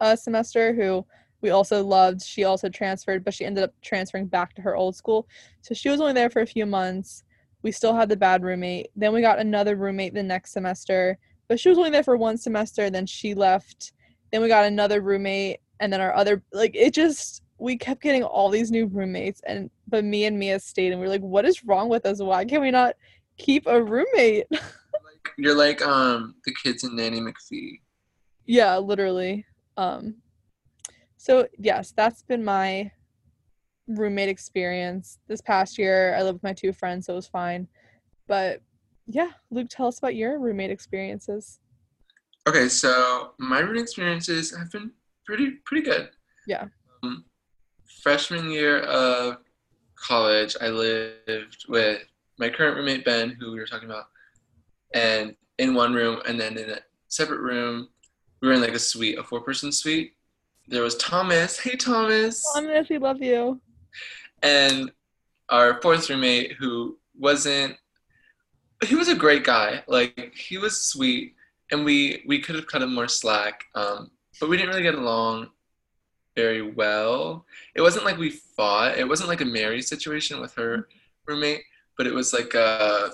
[0.00, 1.04] uh, semester who
[1.40, 2.22] we also loved.
[2.22, 5.28] She also transferred, but she ended up transferring back to her old school.
[5.60, 7.24] So she was only there for a few months.
[7.62, 8.88] We still had the bad roommate.
[8.96, 12.36] Then we got another roommate the next semester, but she was only there for one
[12.36, 12.90] semester.
[12.90, 13.92] Then she left.
[14.32, 18.22] Then we got another roommate, and then our other like it just we kept getting
[18.22, 21.44] all these new roommates, and but me and Mia stayed, and we are like, what
[21.44, 22.20] is wrong with us?
[22.20, 22.94] Why can we not
[23.36, 24.46] keep a roommate?
[25.38, 27.80] you're like um the kids in Nanny McPhee.
[28.46, 29.44] yeah, literally.
[29.76, 30.16] Um,
[31.16, 32.90] so yes, that's been my
[33.86, 36.14] roommate experience this past year.
[36.14, 37.68] I lived with my two friends, so it was fine.
[38.26, 38.62] But
[39.06, 41.60] yeah, Luke, tell us about your roommate experiences.
[42.48, 44.92] Okay, so my roommate experiences have been
[45.26, 46.10] pretty pretty good.
[46.46, 46.66] Yeah.
[47.02, 47.24] Um,
[48.08, 49.36] freshman year of
[49.94, 52.02] college, I lived with
[52.38, 54.04] my current roommate Ben, who we were talking about,
[54.94, 57.90] and in one room, and then in a separate room,
[58.40, 60.14] we were in like a suite, a four-person suite.
[60.68, 61.58] There was Thomas.
[61.58, 62.42] Hey, Thomas.
[62.54, 63.60] Thomas, we love you.
[64.42, 64.90] and
[65.50, 67.76] our fourth roommate who wasn't
[68.86, 71.34] he was a great guy like he was sweet
[71.72, 74.94] and we we could have cut him more slack um, but we didn't really get
[74.94, 75.48] along
[76.40, 80.72] very well it wasn't like we fought it wasn't like a mary situation with her
[81.26, 81.62] roommate
[81.96, 83.10] but it was like a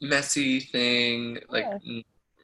[0.00, 2.00] messy thing like Yeah.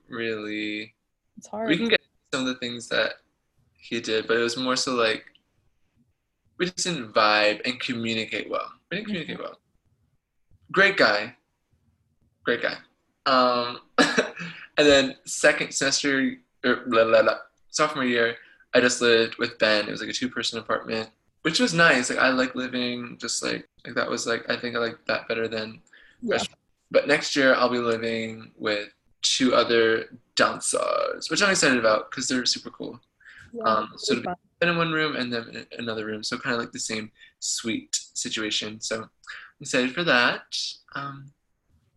[0.09, 0.95] really
[1.39, 1.69] It's hard.
[1.71, 2.01] we can get
[2.33, 3.11] some of the things that
[3.89, 5.25] he did, but it was more so like
[6.59, 8.69] we just didn't vibe and communicate well.
[8.91, 9.57] We didn't communicate well.
[10.73, 11.35] Great guy,
[12.45, 12.77] great guy.
[13.35, 17.39] Um, and then second semester, or blah, blah, blah,
[17.71, 18.37] sophomore year,
[18.75, 19.89] I just lived with Ben.
[19.89, 21.09] It was like a two-person apartment,
[21.43, 22.11] which was nice.
[22.11, 25.27] Like I like living just like like that was like I think I like that
[25.29, 25.81] better than
[26.23, 26.39] Yeah.
[26.91, 28.89] but next year I'll be living with
[29.23, 33.01] two other dancers, which I'm excited about because they're super cool.
[33.53, 36.55] Yeah, Um, so it's be in one room and then in another room, so kind
[36.55, 38.81] of like the same suite situation.
[38.81, 39.09] So I'm
[39.61, 40.43] excited for that.
[40.95, 41.33] Um,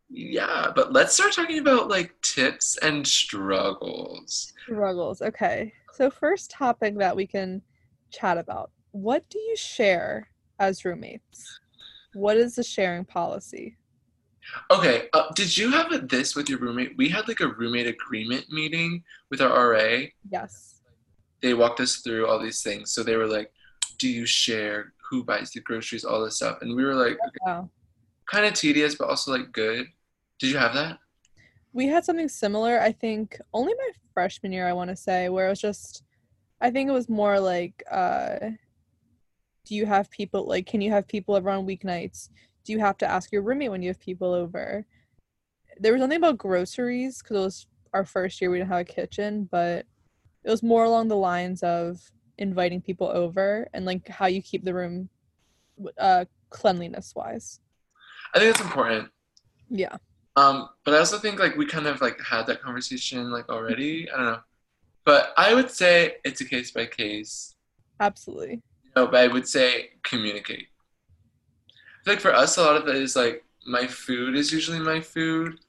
[0.09, 4.53] yeah, but let's start talking about like tips and struggles.
[4.63, 5.21] struggles.
[5.21, 5.73] Okay.
[6.01, 7.61] So first topic that we can
[8.09, 8.71] chat about.
[8.89, 11.59] What do you share as roommates?
[12.15, 13.77] What is the sharing policy?
[14.71, 16.97] Okay, uh, did you have a, this with your roommate?
[16.97, 20.05] We had like a roommate agreement meeting with our RA.
[20.31, 20.81] Yes.
[21.43, 22.91] They walked us through all these things.
[22.93, 23.51] So they were like,
[23.99, 24.93] "Do you share?
[25.11, 26.03] Who buys the groceries?
[26.03, 27.69] All this stuff." And we were like, okay, Wow.
[28.25, 29.85] kind of tedious, but also like good.
[30.39, 30.97] Did you have that?
[31.73, 35.47] We had something similar, I think, only my freshman year, I want to say, where
[35.47, 36.03] it was just,
[36.59, 38.37] I think it was more like, uh,
[39.65, 42.29] do you have people, like, can you have people over on weeknights?
[42.65, 44.85] Do you have to ask your roommate when you have people over?
[45.77, 48.85] There was nothing about groceries because it was our first year, we didn't have a
[48.85, 49.85] kitchen, but
[50.43, 51.99] it was more along the lines of
[52.37, 55.09] inviting people over and like how you keep the room
[55.97, 57.59] uh, cleanliness wise.
[58.33, 59.09] I think it's important.
[59.69, 59.97] Yeah.
[60.35, 64.09] Um, but I also think like we kind of like had that conversation like already.
[64.09, 64.39] I don't know.
[65.03, 67.55] But I would say it's a case by case.
[67.99, 68.61] Absolutely.
[68.95, 70.67] No, but I would say communicate.
[71.69, 74.79] I feel like for us, a lot of it is like my food is usually
[74.79, 75.59] my food,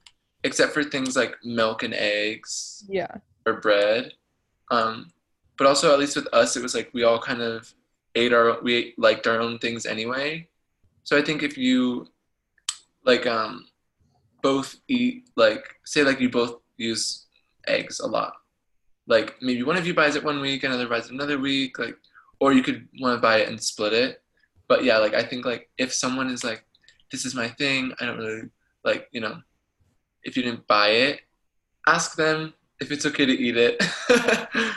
[0.44, 3.14] except for things like milk and eggs Yeah.
[3.46, 4.12] or bread.
[4.70, 5.12] Um,
[5.58, 7.72] but also, at least with us, it was like we all kind of
[8.14, 10.48] ate our we liked our own things anyway.
[11.04, 12.06] So I think if you
[13.04, 13.66] like um
[14.42, 17.26] both eat like say like you both use
[17.66, 18.34] eggs a lot,
[19.06, 21.96] like maybe one of you buys it one week, another buys it another week, like
[22.40, 24.22] or you could want to buy it and split it.
[24.68, 26.64] But yeah, like I think like if someone is like,
[27.10, 28.42] this is my thing, I don't really
[28.84, 29.40] like you know,
[30.24, 31.20] if you didn't buy it,
[31.86, 33.82] ask them if it's okay to eat it.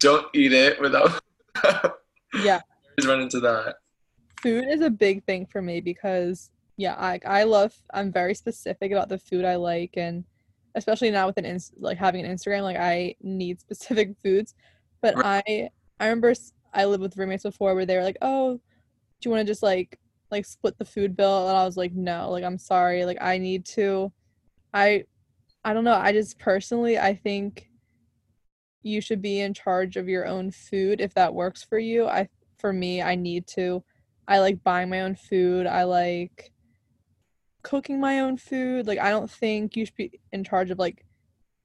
[0.00, 1.22] don't eat it without.
[2.42, 2.60] Yeah.
[3.06, 3.76] Run into that.
[4.42, 8.92] food is a big thing for me because yeah I, I love i'm very specific
[8.92, 10.24] about the food i like and
[10.74, 14.54] especially now with an ins- like having an instagram like i need specific foods.
[15.00, 15.42] But i
[16.00, 16.34] i remember
[16.74, 19.62] I lived with roommates before where they were like oh do you want to just
[19.62, 19.98] like
[20.30, 21.48] like split the food bill?
[21.48, 24.12] And i was like no like i'm sorry like i need to.
[24.72, 25.04] I
[25.64, 27.68] i don't know i just personally i think
[28.82, 32.06] you should be in charge of your own food if that works for you.
[32.06, 33.84] I for me i need to.
[34.26, 35.66] I like buying my own food.
[35.66, 36.52] I like
[37.62, 38.86] cooking my own food.
[38.86, 41.04] Like I don't think you should be in charge of like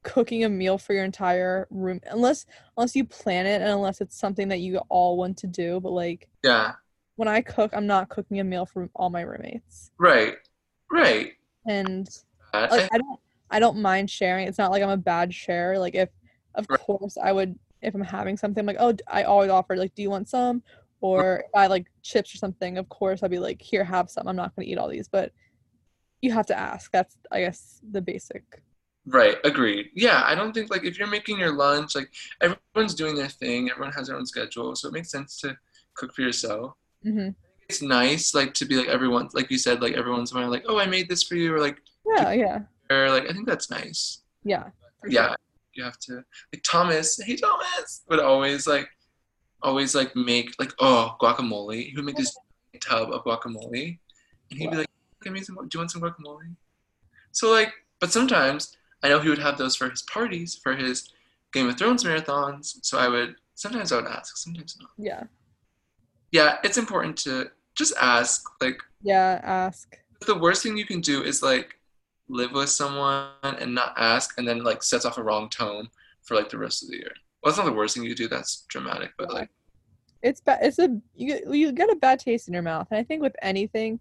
[0.04, 2.46] cooking a meal for your entire room unless
[2.78, 5.80] unless you plan it and unless it's something that you all want to do.
[5.80, 6.74] But like Yeah.
[7.16, 9.92] when I cook, I'm not cooking a meal for all my roommates.
[9.98, 10.36] Right.
[10.92, 11.34] Right.
[11.68, 12.08] And
[12.54, 14.48] I- like I don't I don't mind sharing.
[14.48, 15.80] It's not like I'm a bad sharer.
[15.80, 16.10] Like if
[16.56, 16.80] of Right.
[16.80, 20.02] course I would if I'm having something I'm like, oh, I always offer like, do
[20.02, 20.64] you want some?
[21.00, 24.28] Or if I like chips or something, of course I'd be like, here, have some.
[24.28, 25.32] I'm not gonna eat all these, but
[26.22, 26.92] you have to ask.
[26.92, 28.44] That's I guess the basic.
[29.06, 29.88] Right, agreed.
[29.96, 33.70] Yeah, I don't think like if you're making your lunch, like everyone's doing their thing,
[33.70, 35.58] everyone has their own schedule, so it makes sense to
[35.96, 36.74] cook for yourself.
[37.04, 37.30] hmm
[37.70, 40.78] It's nice, like to be like everyone, like you said, like everyone's around, like, oh,
[40.78, 42.60] I made this for you, or like, Yeah, yeah,
[42.92, 44.24] or like I think that's nice.
[44.44, 44.66] yeah.
[45.08, 45.36] Yeah, sure.
[45.74, 47.18] you have to like Thomas.
[47.24, 48.90] Hey, Thomas would always like,
[49.62, 51.90] always like make like oh guacamole.
[51.90, 52.36] He would make this
[52.82, 54.00] tub of guacamole,
[54.52, 54.84] and he'd be Wow.
[55.24, 55.56] "Give me some.
[55.56, 56.56] Do you want some guacamole?"
[57.32, 61.10] So like, but sometimes I know he would have those for his parties, for his
[61.54, 62.78] Game of Thrones marathons.
[62.84, 64.92] So I would sometimes I would ask, sometimes not.
[64.98, 65.24] Yeah.
[66.32, 68.44] Yeah, it's important to just ask.
[68.62, 69.98] Like Yeah, ask.
[70.26, 71.80] the worst thing you can do is like
[72.28, 75.90] live with someone and not ask, and then like sets off a wrong tone
[76.24, 77.12] for like the rest of the year.
[77.42, 78.28] Well, that's not the worst thing you do.
[78.28, 79.40] That's dramatic, but Yeah.
[79.40, 79.50] like
[80.24, 80.60] It's bad.
[80.64, 83.36] It's a you you get a bad taste in your mouth, and I think with
[83.42, 84.00] anything,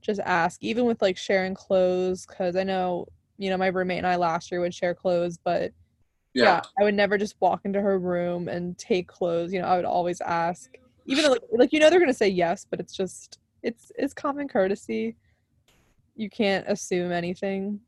[0.00, 0.62] just ask.
[0.62, 3.06] Even with like sharing clothes, because I know
[3.38, 5.72] you know my roommate and I last year would share clothes, but
[6.34, 6.44] yeah.
[6.44, 9.52] yeah, I would never just walk into her room and take clothes.
[9.52, 12.28] You know, I would always ask, even though, like, like you know they're gonna say
[12.28, 15.16] yes, but it's just it's it's common courtesy.
[16.16, 17.80] You can't assume anything.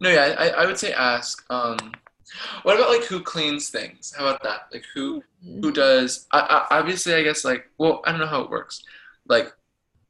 [0.00, 1.44] no, yeah, I, I would say ask.
[1.50, 1.92] Um,
[2.62, 4.14] what about like who cleans things?
[4.16, 4.68] How about that?
[4.72, 6.26] Like who who does?
[6.32, 8.82] I, I, obviously, I guess like well, I don't know how it works.
[9.28, 9.52] Like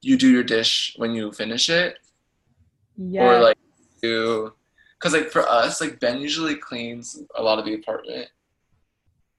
[0.05, 1.99] you do your dish when you finish it,
[2.97, 3.25] Yeah.
[3.25, 3.59] or like
[4.03, 4.53] you
[4.99, 8.29] because like for us like ben usually cleans a lot of the apartment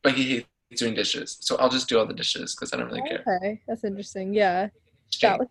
[0.04, 0.24] but he
[0.70, 3.24] hates doing dishes so i'll just do all the dishes because i don't really care
[3.28, 4.34] okay, that's interesting.
[4.34, 4.70] Yeah.
[5.22, 5.48] that was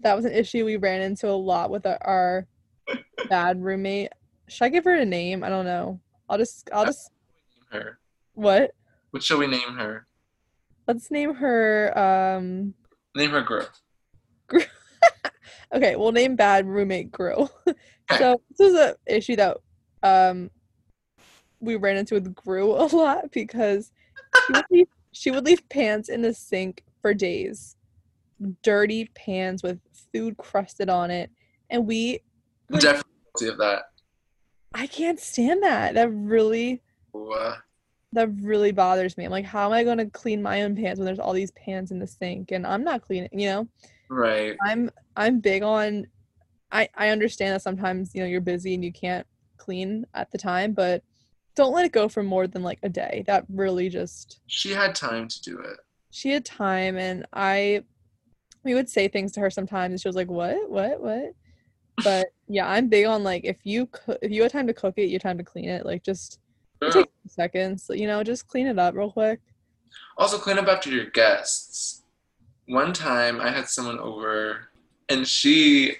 [0.00, 2.46] that was an issue we ran into a lot with our, our
[3.28, 4.12] bad roommate.
[4.48, 5.42] Should I give her a name?
[5.42, 6.00] I don't know.
[6.28, 7.10] I'll just I'll just
[7.70, 7.98] her
[8.34, 8.72] what?
[9.10, 10.06] what shall we name her
[10.86, 12.74] Let's name her um
[13.14, 13.68] name her girl
[15.74, 17.50] okay, we'll name bad roommate Grill.
[18.18, 19.58] so this is an issue that
[20.02, 20.50] um
[21.60, 23.92] we ran into with Grew a lot because
[24.46, 27.76] she would leave, she would leave pans in the sink for days.
[28.62, 29.80] Dirty pans with
[30.12, 31.30] food crusted on it.
[31.70, 32.20] And we
[32.70, 33.82] like, definitely guilty of that.
[34.74, 35.94] I can't stand that.
[35.94, 36.82] That really
[37.14, 37.56] Uh,
[38.12, 39.24] that really bothers me.
[39.24, 41.90] I'm like, how am I gonna clean my own pans when there's all these pans
[41.90, 43.68] in the sink and I'm not cleaning, you know?
[44.10, 44.56] Right.
[44.64, 46.06] I'm I'm big on
[46.72, 50.38] I I understand that sometimes, you know, you're busy and you can't clean at the
[50.38, 51.02] time, but
[51.56, 53.24] don't let it go for more than like a day.
[53.26, 55.78] That really just She had time to do it.
[56.10, 57.84] she had time and I
[58.64, 60.70] we would say things to her sometimes and she was like, "What?
[60.70, 61.00] What?
[61.00, 61.34] What?"
[62.02, 64.94] But yeah, I'm big on like if you cook if you had time to cook
[64.98, 65.86] it, you had time to clean it.
[65.86, 66.40] Like just
[66.82, 66.90] Yeah.
[66.92, 69.40] takes seconds, you know, just clean it up real quick.
[70.16, 72.02] Also, clean up after your guests.
[72.68, 74.68] One time I had someone over
[75.08, 75.96] and she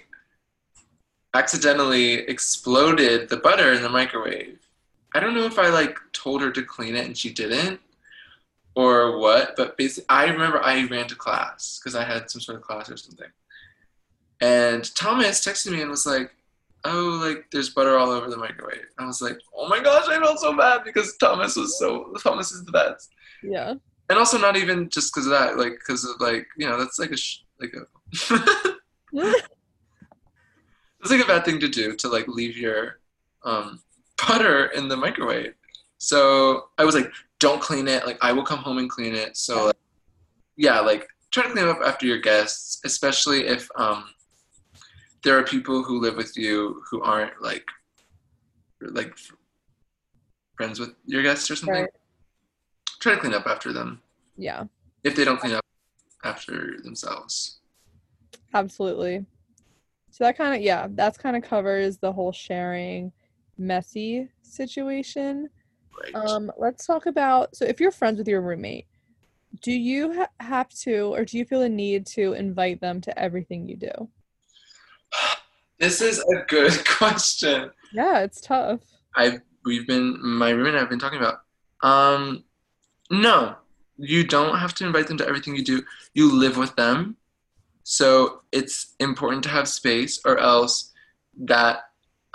[1.33, 4.59] accidentally exploded the butter in the microwave.
[5.15, 7.79] I don't know if I like told her to clean it and she didn't
[8.75, 12.59] or what, but basically, I remember I ran to class because I had some sort
[12.59, 13.29] of class or something.
[14.41, 16.31] And Thomas texted me and was like,
[16.85, 18.85] Oh, like there's butter all over the microwave.
[18.99, 22.51] I was like, Oh my gosh, I felt so bad because Thomas was so, Thomas
[22.51, 23.09] is the best
[23.43, 23.73] Yeah.
[24.09, 26.99] And also not even just because of that, like because of like you know that's
[26.99, 27.85] like a sh- like a
[31.01, 32.99] it's like a bad thing to do to like leave your
[33.43, 33.81] um,
[34.27, 35.53] butter in the microwave.
[35.97, 38.05] So I was like, don't clean it.
[38.05, 39.37] Like I will come home and clean it.
[39.37, 39.75] So like,
[40.57, 44.05] yeah, like try to clean up after your guests, especially if um,
[45.23, 47.65] there are people who live with you who aren't like
[48.81, 49.13] like
[50.55, 51.83] friends with your guests or something.
[51.83, 51.89] Right.
[52.99, 54.01] Try to clean up after them
[54.37, 54.65] Yeah.
[55.03, 55.63] if they don't clean up
[56.23, 57.59] after themselves.
[58.53, 59.25] Absolutely.
[60.11, 63.11] So that kind of yeah, that's kind of covers the whole sharing
[63.57, 65.49] messy situation.
[66.03, 66.15] Right.
[66.15, 68.87] Um, let's talk about so if you're friends with your roommate,
[69.61, 73.17] do you ha- have to or do you feel a need to invite them to
[73.19, 74.09] everything you do?
[75.79, 77.71] this is a good question.
[77.93, 78.81] Yeah, it's tough.
[79.15, 81.39] I've we've been my roommate and I've been talking about.
[81.81, 82.43] Um,
[83.09, 83.55] no,
[83.97, 85.83] you don't have to invite them to everything you do.
[86.13, 87.17] You live with them,
[87.83, 90.91] so it's important to have space, or else
[91.41, 91.83] that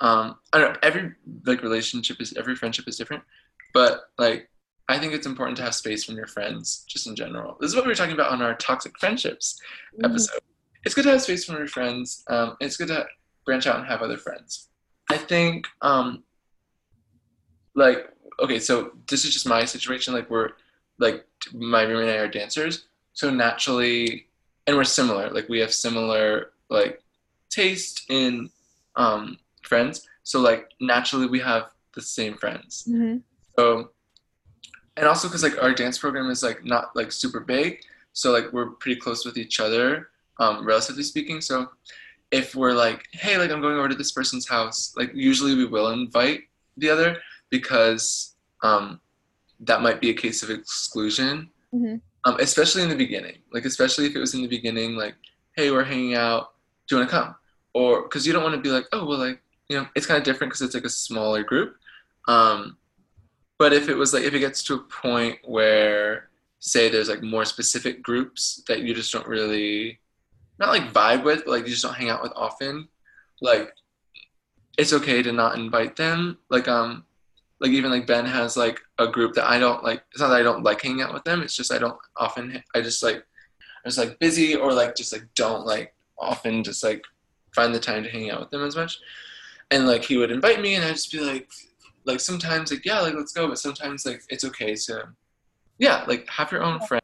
[0.00, 0.78] um, I don't know.
[0.82, 1.12] Every
[1.46, 3.22] like relationship is every friendship is different,
[3.72, 4.50] but like
[4.88, 7.56] I think it's important to have space from your friends, just in general.
[7.60, 9.58] This is what we were talking about on our toxic friendships
[9.98, 10.10] Mhm.
[10.10, 10.40] episode.
[10.84, 12.22] It's good to have space from your friends.
[12.28, 13.06] Um, it's good to
[13.46, 14.68] branch out and have other friends.
[15.08, 16.24] I think, um,
[17.74, 18.08] like,
[18.40, 20.12] okay, so this is just my situation.
[20.12, 20.50] Like, we're
[20.98, 24.26] like my roommate and I are dancers, so naturally,
[24.66, 25.30] and we're similar.
[25.30, 27.02] Like, we have similar like
[27.50, 28.50] taste in
[28.96, 30.06] um, friends.
[30.22, 32.88] So like naturally, we have the same friends.
[32.88, 33.22] Mhm.
[33.56, 33.90] So,
[34.96, 37.80] and also because like our dance program is like not like super big,
[38.12, 41.40] so like we're pretty close with each other, um, relatively speaking.
[41.40, 41.70] So,
[42.30, 45.66] if we're like, hey, like I'm going over to this person's house, like usually we
[45.66, 46.44] will invite
[46.76, 47.18] the other
[47.50, 49.00] because um,
[49.60, 52.00] that might be a case of exclusion, Mhm.
[52.24, 53.38] um, especially in the beginning.
[53.52, 55.14] Like especially if it was in the beginning, like,
[55.56, 56.54] hey, we're hanging out,
[56.86, 57.34] do you want to come?
[57.72, 60.18] Or because you don't want to be like, oh, well, like you know, it's kind
[60.18, 61.76] of different because it's like a smaller group.
[62.28, 62.76] Um,
[63.58, 66.28] but if it was like if it gets to a point where
[66.60, 69.98] say there's like more specific groups that you just don't really
[70.58, 72.88] not like vibe with, but like you just don't hang out with often,
[73.40, 73.72] like
[74.78, 76.36] it's okay to not invite them.
[76.50, 77.04] Like um
[77.60, 80.40] like even like Ben has like a group that I don't like it's not that
[80.40, 83.16] I don't like hanging out with them, it's just I don't often I just like
[83.18, 87.02] I was like busy or like just like don't like often just like
[87.54, 88.98] find the time to hang out with them as much.
[89.70, 91.48] And like he would invite me and I'd just be like
[92.04, 95.08] like sometimes like yeah like let's go but sometimes like it's okay to
[95.78, 97.02] yeah like have your own friend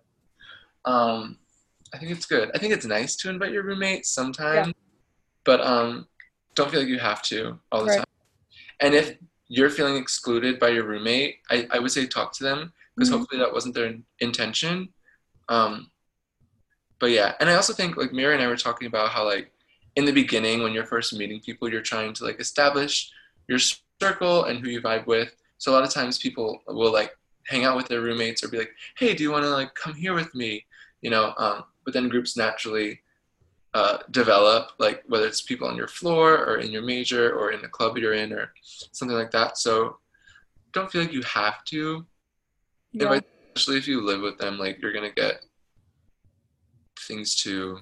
[0.85, 1.39] um
[1.95, 4.73] i think it's good i think it's nice to invite your roommate sometimes
[5.45, 6.07] but um
[6.55, 7.97] don't feel like you have to all the Right.
[7.99, 8.05] time
[8.81, 9.17] and if
[9.57, 12.61] you're feeling excluded by your roommate i, I would say talk to them
[12.95, 13.15] because Mhm.
[13.19, 14.75] hopefully that wasn't their intention.
[15.49, 15.73] Um
[17.01, 19.47] but yeah and i also think like mary and i were talking about how like
[19.97, 23.11] in the beginning when you're first meeting people you're trying to like establish
[23.49, 23.59] your
[24.01, 25.31] circle and who you vibe with.
[25.59, 27.13] So a lot of times people will like
[27.53, 29.95] hang out with their roommates or be like hey do you want to like come
[29.95, 30.65] here with me?
[31.05, 33.01] You know um, but then groups naturally
[33.75, 37.63] uh, develop like whether it's people on your floor or in your major or in
[37.63, 38.53] the club you're in or
[38.93, 39.97] something like that so
[40.73, 42.05] don't feel like you have to
[42.93, 43.05] Yeah.
[43.05, 45.45] invite especially if you live with them like you're gonna get
[47.07, 47.79] things to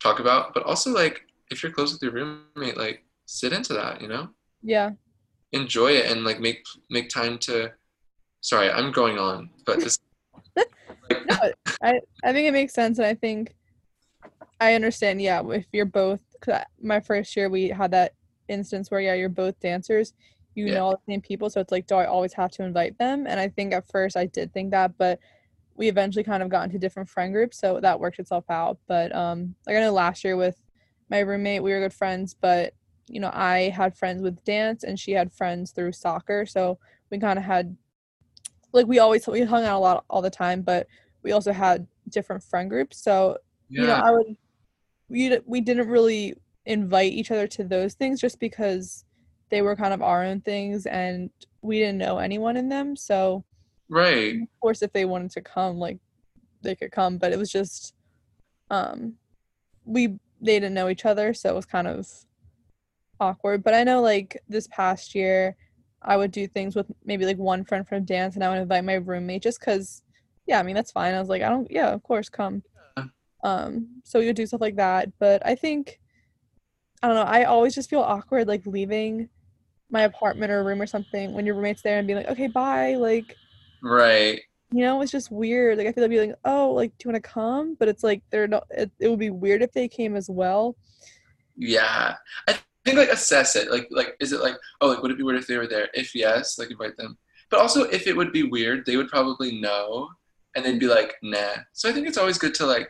[0.00, 4.00] talk about but also like if you're close with your roommate like sit into that
[4.00, 4.28] you know
[4.62, 4.92] Yeah.
[5.52, 7.72] enjoy it and like make make time to
[8.42, 9.98] sorry i'm going on but this
[10.56, 10.68] like,
[11.28, 11.36] No,
[11.82, 13.54] I I think it makes sense, and I think
[14.64, 15.20] I understand.
[15.20, 18.12] Yeah, if you're both, cause I, my first year we had that
[18.48, 20.12] instance where yeah, you're both dancers,
[20.54, 20.74] you Yeah.
[20.74, 23.26] know all the same people, so it's like, do I always have to invite them?
[23.26, 25.18] And I think at first I did think that, but
[25.76, 28.78] we eventually kind of got into different friend groups, so that worked itself out.
[28.86, 30.56] But um, like I know last year with
[31.10, 32.74] my roommate, we were good friends, but
[33.08, 36.78] you know I had friends with dance, and she had friends through soccer, so
[37.10, 37.76] we kind of had
[38.72, 40.86] like we always we hung out a lot all the time, but
[41.22, 43.02] we also had different friend groups.
[43.02, 43.38] So
[43.68, 43.82] Yeah.
[43.82, 44.36] you know I would
[45.14, 46.34] we we didn't really
[46.66, 49.04] invite each other to those things just because
[49.48, 51.30] they were kind of our own things and
[51.62, 52.96] we didn't know anyone in them.
[52.96, 53.44] So
[53.88, 54.42] right.
[54.42, 55.98] of course if they wanted to come like
[56.62, 57.94] they could come but it was just
[58.70, 59.14] um
[59.84, 60.08] we
[60.40, 62.08] they didn't know each other so it was kind of
[63.20, 65.54] awkward but i know like this past year
[66.00, 68.82] i would do things with maybe like one friend from dance and i would invite
[68.82, 70.02] my roommate just because
[70.46, 72.62] yeah i mean that's fine i was like i don't yeah of course come.
[73.44, 76.00] Um so we would do stuff like that but i think
[77.02, 79.28] i don't know i always just feel awkward like leaving
[79.90, 82.94] my apartment or room or something when your roommate's there and being like okay bye
[82.96, 83.36] like
[83.84, 84.40] Right.
[84.72, 85.76] you know, it's just weird.
[85.76, 87.76] Like I feel like be like, oh, like do you want to come?
[87.78, 88.64] But it's like they're not.
[88.70, 90.74] It, it would be weird if they came as well.
[91.56, 92.14] Yeah.
[92.48, 93.70] I think like assess it.
[93.70, 95.88] Like like is it like oh like would it be weird if they were there?
[95.92, 97.18] If yes, like invite them.
[97.50, 100.08] But also if it would be weird, they would probably know
[100.56, 101.56] and they'd be like, nah.
[101.74, 102.88] So I think it's always good to like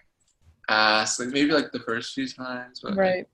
[0.69, 2.81] ask, like maybe like the first few times.
[2.83, 3.27] But Right.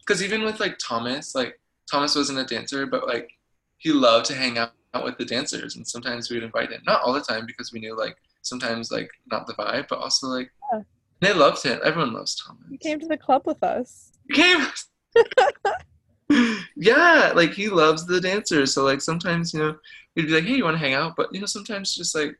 [0.00, 1.60] Because even with like Thomas, like
[1.90, 3.30] Thomas wasn't a dancer, but like
[3.78, 4.72] he loved to hang out
[5.04, 6.82] with the dancers and sometimes we would invite him.
[6.86, 10.26] Not all the time because we knew like sometimes like not the vibe, but also
[10.28, 10.82] like Yeah.
[11.20, 11.80] they loved him.
[11.84, 12.62] Everyone loves Thomas.
[12.70, 14.12] He came to the club with us.
[14.32, 14.66] came
[16.76, 19.76] yeah like he loves the dancers so like sometimes you know
[20.16, 22.34] we'd be like hey you want to hang out but you know sometimes just like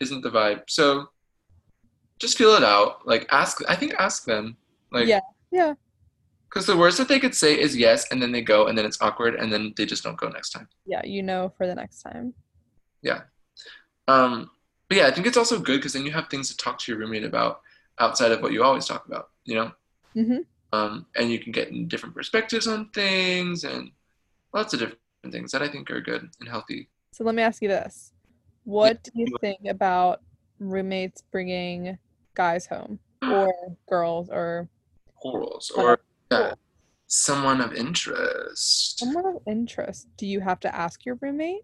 [0.00, 1.06] isn't the vibe so
[2.22, 4.56] just feel it out like ask i think ask them
[4.92, 5.20] like Yeah,
[5.50, 5.74] yeah.
[6.48, 8.86] because the worst that they could say is yes and then they go and then
[8.86, 11.74] it's awkward and then they just don't go next time Yeah, you know for the
[11.74, 12.32] next time.
[13.02, 13.22] Yeah.
[14.08, 14.50] Um
[14.88, 16.92] but yeah i think it's also good because then you have things to talk to
[16.92, 17.60] your roommate about
[17.98, 19.72] outside of what you always talk about you know
[20.14, 20.42] hmm
[20.74, 23.90] um, and you can get different perspectives on things and
[24.54, 25.00] lots of different
[25.30, 26.88] things that I think are good and healthy.
[27.12, 28.12] So let me ask you this:
[28.64, 30.22] What do you think about
[30.58, 31.98] roommates bringing
[32.34, 33.52] guys home or
[33.88, 34.68] girls or
[35.20, 36.54] Corals Uh, or yeah,
[37.06, 38.98] someone of interest.
[38.98, 40.08] someone of interest?
[40.16, 41.62] Do you have to ask your roommate,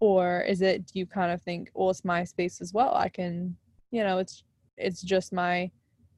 [0.00, 0.86] or is it?
[0.86, 2.94] Do you kind of think, well, it's my space as well.
[2.94, 3.56] I can,
[3.90, 4.42] you know, it's
[4.76, 5.70] it's just my,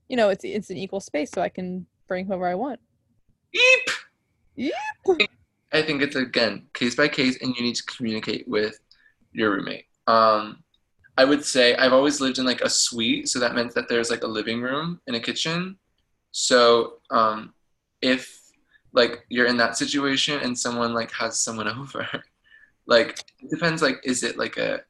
[0.08, 2.80] you know, it's it's an equal space, so I can bring whoever I want.
[3.54, 3.90] Eep!
[4.56, 5.28] Eep!
[5.72, 8.78] I think it's again case by case, and you need to communicate with
[9.32, 9.84] your roommate.
[10.06, 10.62] Um,
[11.18, 14.10] I would say I've always lived in like a suite, so that meant that there's
[14.10, 15.78] like a living room and a kitchen.
[16.32, 17.54] So um,
[18.02, 18.40] if
[18.92, 22.06] like you're in that situation and someone like has someone over,
[22.86, 23.82] like it depends.
[23.82, 24.80] Like, is it like a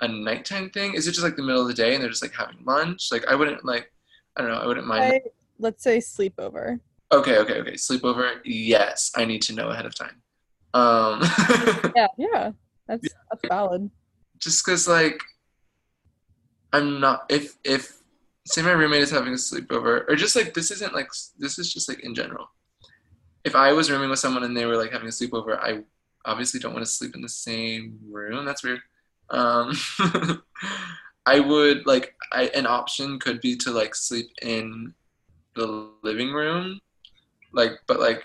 [0.00, 0.94] a nighttime thing?
[0.94, 3.08] Is it just like the middle of the day and they're just like having lunch?
[3.10, 3.90] Like, I wouldn't like.
[4.36, 4.58] I don't know.
[4.58, 5.04] I wouldn't mind.
[5.04, 5.20] I,
[5.58, 6.80] let's say sleepover.
[7.12, 7.72] Okay, okay, okay.
[7.74, 8.40] Sleepover.
[8.44, 10.22] Yes, I need to know ahead of time.
[10.74, 11.20] Um,
[11.94, 12.50] Yeah, yeah,
[12.88, 13.90] that's that's valid.
[14.38, 15.22] just because like
[16.74, 18.02] I'm not if if
[18.46, 21.08] say my roommate is having a sleepover or just like this isn't like
[21.38, 22.50] this is just like in general.
[23.44, 25.84] If I was rooming with someone and they were like having a sleepover, I
[26.24, 28.44] obviously don't want to sleep in the same room.
[28.44, 28.80] That's weird.
[29.30, 29.72] Um,
[31.26, 34.94] I would like I, an option could be to like sleep in
[35.54, 36.80] the living room,
[37.52, 38.24] like but like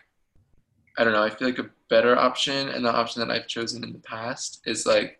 [0.97, 1.23] I don't know.
[1.23, 4.61] I feel like a better option and the option that I've chosen in the past
[4.65, 5.19] is like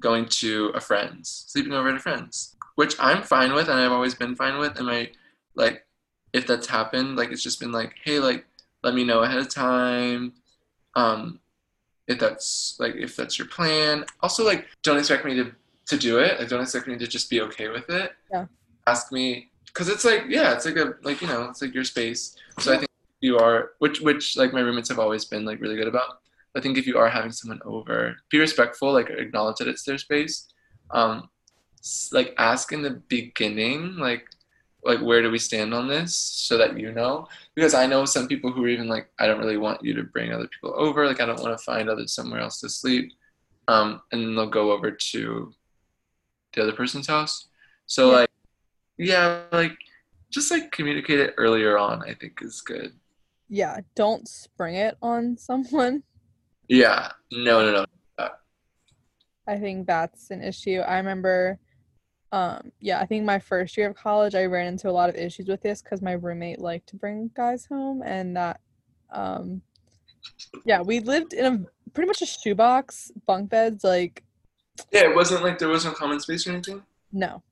[0.00, 3.92] going to a friend's, sleeping over at a friend's, which I'm fine with and I've
[3.92, 4.76] always been fine with.
[4.76, 5.10] And my
[5.54, 5.86] like,
[6.32, 8.46] if that's happened, like it's just been like, hey, like
[8.82, 10.32] let me know ahead of time.
[10.94, 11.40] Um,
[12.06, 14.04] if that's like if that's your plan.
[14.20, 15.52] Also, like don't expect me to
[15.86, 16.38] to do it.
[16.38, 18.12] Like don't expect me to just be okay with it.
[18.30, 18.46] Yeah.
[18.86, 21.84] Ask me because it's like yeah, it's like a like you know it's like your
[21.84, 22.36] space.
[22.58, 22.90] So I think
[23.20, 26.20] you are which which like my roommates have always been like really good about.
[26.56, 29.98] I think if you are having someone over, be respectful, like acknowledge that it's their
[29.98, 30.48] space.
[30.90, 31.28] Um,
[32.12, 34.24] like ask in the beginning, like
[34.84, 37.26] like where do we stand on this, so that you know.
[37.54, 40.04] Because I know some people who are even like, I don't really want you to
[40.04, 41.06] bring other people over.
[41.06, 43.12] Like I don't want to find others somewhere else to sleep.
[43.68, 45.52] Um, and then they'll go over to
[46.54, 47.48] the other person's house.
[47.86, 48.16] So Yeah.
[48.16, 48.30] like,
[48.98, 49.76] yeah, like
[50.30, 52.02] just like communicate it earlier on.
[52.02, 52.92] I think is good.
[53.48, 56.02] Yeah, don't spring it on someone.
[56.68, 57.84] Yeah, no, no,
[58.18, 58.28] no.
[59.48, 60.80] I think that's an issue.
[60.80, 61.58] I remember,
[62.32, 65.14] um, yeah, I think my first year of college, I ran into a lot of
[65.14, 68.60] issues with this because my roommate liked to bring guys home, and that,
[69.12, 69.62] um,
[70.64, 73.84] Yeah, we lived in a pretty much a shoebox bunk beds.
[73.84, 74.24] Like,
[74.90, 76.82] Yeah, it wasn't like there was no common space or anything.
[77.12, 77.42] no,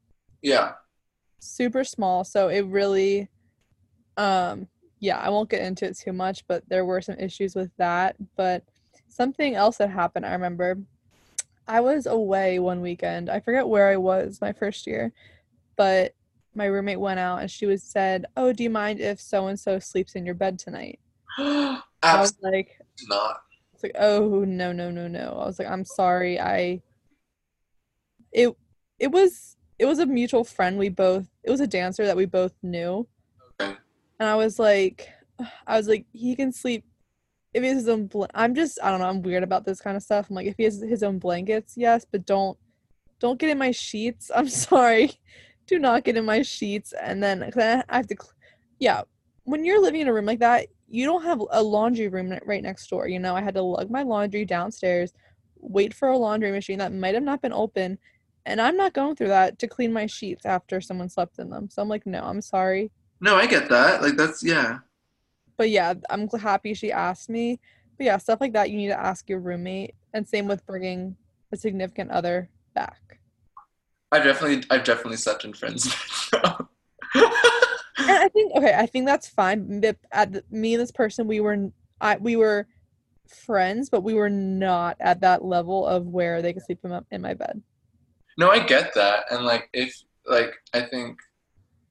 [0.42, 0.72] Yeah.
[1.38, 2.24] super small.
[2.24, 3.28] So it really,
[4.16, 4.66] um,
[4.98, 8.16] yeah, I won't get into it too much, but there were some issues with that.
[8.36, 8.64] But
[9.14, 10.78] something else that happened, I remember.
[11.66, 13.30] I was away one weekend.
[13.30, 15.12] I forget where I was my first year,
[15.76, 16.14] but
[16.54, 19.58] my roommate went out and she was said, "Oh, do you mind if so and
[19.58, 21.00] so sleeps in your bed tonight?"
[21.38, 23.40] I was like, not.
[23.72, 25.38] It's like, oh no, no, no, no.
[25.40, 26.38] I was like, I'm sorry.
[26.38, 26.82] I
[28.32, 28.54] it
[28.98, 32.26] it was it was a mutual friend we both it was a dancer that we
[32.26, 33.06] both knew.
[33.60, 33.76] Okay.
[34.20, 35.08] And I was like
[35.66, 36.84] I was like, he can sleep
[37.54, 39.80] if he has his own bl- I'm just I don't know, I'm weird about this
[39.80, 40.28] kind of stuff.
[40.28, 42.58] I'm like, if he has his own blankets, yes, but don't
[43.20, 44.30] don't get in my sheets.
[44.34, 45.12] I'm sorry.
[45.66, 46.92] Do not get in my sheets.
[47.00, 48.16] And then 'cause I have to,
[48.78, 49.02] yeah.
[49.44, 52.62] When you're living in a room like that, you don't have a laundry room right
[52.62, 53.08] next door.
[53.08, 55.12] You know, I had to lug my laundry downstairs,
[55.60, 57.98] wait for a laundry machine that might have not been open,
[58.46, 61.70] and I'm not going through that to clean my sheets after someone slept in them.
[61.70, 62.90] So I'm like, no, I'm sorry.
[63.20, 64.02] No, I get that.
[64.02, 64.80] Like that's yeah.
[65.56, 67.60] But yeah, I'm happy she asked me.
[67.96, 71.16] But yeah, stuff like that you need to ask your roommate, and same with bringing
[71.52, 73.20] a significant other back.
[74.10, 75.94] I've definitely I've definitely slept in friends.
[77.96, 79.82] I think okay, I think that's fine.
[80.12, 82.66] At the, me and this person, we were I we were
[83.28, 87.00] friends, but we were not at that level of where they could sleep in my,
[87.10, 87.62] in my bed.
[88.38, 89.24] no, I get that.
[89.30, 89.94] And like if
[90.26, 91.18] like I think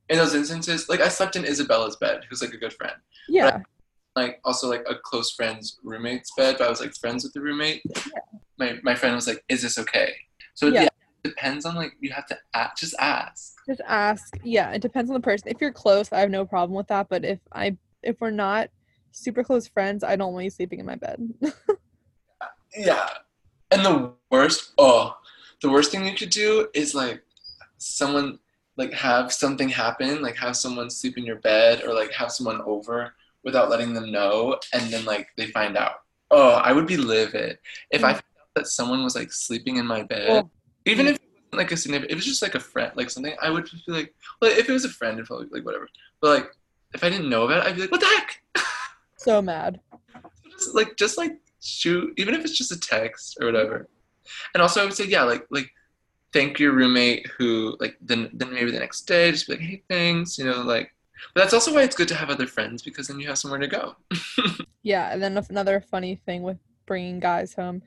[0.09, 2.95] in those instances, like I slept in Isabella's bed, who's like a good friend.
[3.29, 3.61] Yeah,
[4.15, 7.41] Like also like a close friend's roommate's bed, but I was like friends with the
[7.41, 7.81] roommate.
[7.95, 8.21] Yeah.
[8.59, 10.13] My my friend was like, "Is this okay?"
[10.53, 10.81] So Yeah.
[10.83, 10.87] yeah,
[11.23, 13.55] it depends on like you have to a just ask.
[13.67, 14.35] just ask.
[14.43, 15.47] Yeah, it depends on the person.
[15.47, 17.07] If you're close, I have no problem with that.
[17.09, 18.69] But if I if we're not
[19.11, 21.19] super close friends, I don't want you sleeping in my bed.
[22.75, 23.07] Yeah.
[23.71, 25.15] And the worst, oh,
[25.61, 27.23] the worst thing you could do is like
[27.77, 28.39] someone
[28.78, 32.61] like have something happen, like have someone sleep in your bed or like have someone
[32.61, 33.13] over
[33.43, 35.95] without letting them know and then like they find out.
[36.32, 37.59] Oh, I would be livid
[37.91, 38.13] if I mm.
[38.13, 40.30] found out that someone was like sleeping in my bed.
[40.30, 40.51] Well,
[40.86, 43.09] Even if it wasn't like a significant, if it was just like a friend, like
[43.09, 45.55] something, I would just be like, well, if it was a friend, it'd probably be
[45.55, 45.88] like whatever.
[46.21, 46.51] But like,
[46.93, 48.41] if I didn't know about it, I'd be like, what the heck?
[49.17, 49.80] so mad.
[50.51, 53.88] just, like just like shoot even if it's just a text or whatever
[54.53, 55.69] and also i would say yeah like like
[56.34, 59.84] thank your roommate who like then then maybe the next day just be like hey
[59.88, 60.91] thanks you know like
[61.34, 63.59] but that's also why it's good to have other friends because then you have somewhere
[63.59, 63.95] to go.
[64.86, 67.81] Yeah, and then another funny thing with bringing guys home,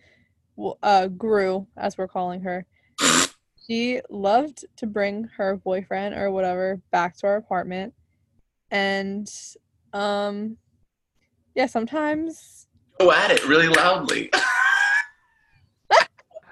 [0.82, 2.64] uh, Gru, as we're calling her,
[3.68, 7.92] she loved to bring her boyfriend or whatever back to our apartment,
[8.70, 9.30] and
[9.92, 10.56] um,
[11.54, 12.66] yeah, sometimes
[12.98, 14.30] go at it really loudly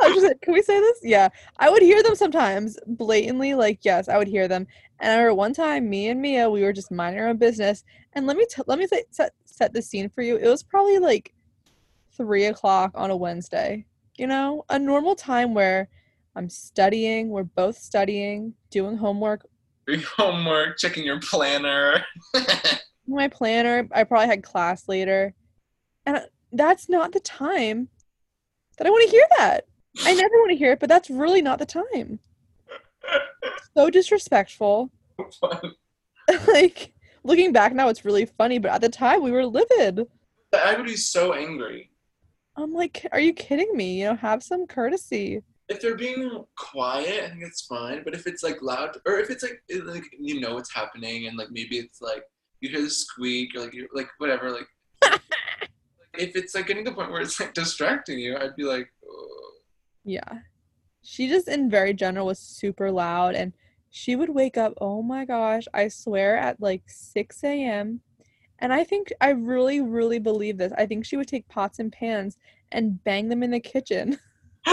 [0.05, 0.99] I was just like, can we say this?
[1.03, 1.29] Yeah,
[1.59, 3.55] I would hear them sometimes blatantly.
[3.55, 4.67] Like, yes, I would hear them.
[5.01, 7.85] And I remember one time, me and Mia, we were just minding our own business.
[8.13, 10.37] And let me t- let me say, set set the scene for you.
[10.37, 11.33] It was probably like
[12.17, 13.87] three o'clock on a Wednesday.
[14.17, 15.89] You know, a normal time where
[16.37, 17.31] I'm studying.
[17.31, 19.47] We're both studying, doing homework.
[20.17, 22.03] Homework checking your planner
[23.07, 23.87] My planner.
[23.93, 25.35] I probably had class later,
[26.07, 27.89] and I- that's not the time
[28.79, 29.67] that I want to hear that.
[30.03, 32.19] I never want to hear it, but that's really not the time.
[33.77, 34.91] so disrespectful.
[36.49, 40.07] Like looking back now, it's really funny, but at the time we were livid.
[40.55, 41.91] i would be so angry
[42.57, 44.01] I'm like, are you kidding me?
[44.01, 45.43] You know, have some courtesy.
[45.69, 48.03] if they're being quiet, I think it's fine.
[48.05, 51.27] But if it's like loud, or if it's like it, like you know what's happening,
[51.27, 52.23] and like maybe it's like
[52.61, 54.69] you hear the squeak, or like you like whatever, like
[56.15, 58.89] if it's like getting to the point where it's like distracting you, I'd be like.
[60.05, 60.41] Yeah.
[61.03, 63.53] She just in very general was super loud and
[63.91, 68.01] she would wake up, oh my gosh, I swear at like 6 a.m.
[68.59, 70.73] And I think I really, really believe this.
[70.77, 72.37] I think she would take pots and pans
[72.73, 74.19] and bang them in the kitchen.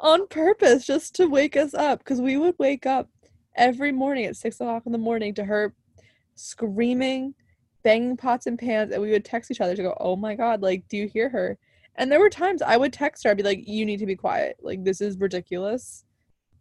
[0.00, 2.00] On purpose, just to wake us up.
[2.00, 3.08] Because we would wake up
[3.56, 5.74] every morning at six o'clock in the morning to her
[6.34, 7.34] screaming,
[7.82, 10.62] banging pots and pans, and we would text each other to go, Oh my god,
[10.62, 11.58] like, do you hear her?
[11.96, 14.16] And there were times I would text her, I'd be like, You need to be
[14.16, 14.56] quiet.
[14.62, 16.04] Like, this is ridiculous.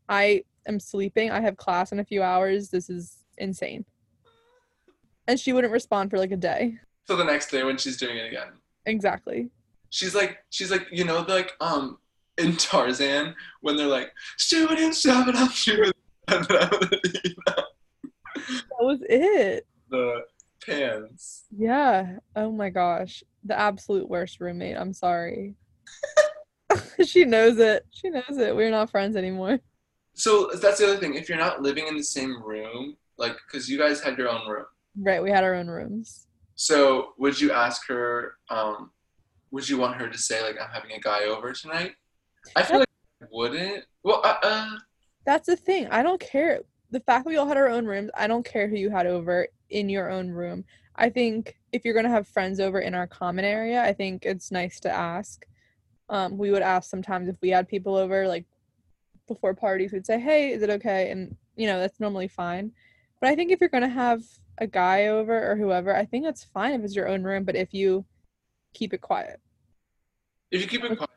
[0.10, 1.32] I am sleeping.
[1.32, 2.70] I have class in a few hours.
[2.70, 3.86] This is insane.
[5.28, 6.78] And she wouldn't respond for like a day.
[7.06, 8.50] so the next day when she's doing it again,
[8.86, 9.50] Exactly.
[9.90, 11.98] she's like, she's like, you know, like um
[12.38, 15.94] in Tarzan when they're like, stupid and stupid, I'm stupid.
[16.28, 17.66] That
[18.82, 19.66] was it.
[19.90, 20.22] the
[20.66, 21.46] pants.
[21.56, 22.18] Yeah.
[22.36, 23.24] Oh my gosh.
[23.46, 24.78] The absolute worst roommate.
[24.78, 25.56] I'm sorry.
[27.06, 27.86] she knows it.
[27.92, 28.56] She knows it.
[28.56, 29.60] We're not friends anymore.
[30.14, 31.16] So that's the other thing.
[31.16, 34.48] If you're not living in the same room, like, because you guys had your own
[34.48, 34.66] room.
[34.98, 35.22] Right.
[35.22, 36.28] We had our own rooms.
[36.56, 38.36] So would you ask her?
[38.50, 38.92] Um,
[39.52, 41.94] would you want her to say like, "I'm having a guy over tonight"?
[42.56, 42.90] I feel like
[43.22, 43.86] I wouldn't.
[44.04, 44.78] Well, uh, uh,
[45.26, 45.88] That's the thing.
[45.88, 46.62] I don't care.
[46.92, 49.08] The fact that we all had our own rooms, I don't care who you had
[49.08, 50.66] over in your own room.
[50.96, 54.52] I think if you're gonna have friends over in our common area, I think it's
[54.52, 55.46] nice to ask.
[56.10, 58.46] Um, we would ask sometimes if we had people over, like
[59.28, 62.72] before parties, we'd say, "Hey, is it okay?" And you know, that's normally fine.
[63.20, 64.24] But I think if you're gonna have
[64.60, 67.44] a guy over or whoever, I think that's fine if it's your own room.
[67.44, 68.06] But if you
[68.74, 69.40] keep it quiet
[70.54, 71.10] if you keep it quiet,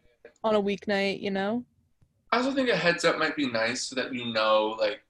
[0.42, 1.64] on a weeknight, you know,
[2.32, 5.00] I also think a heads up might be nice so that you know, like,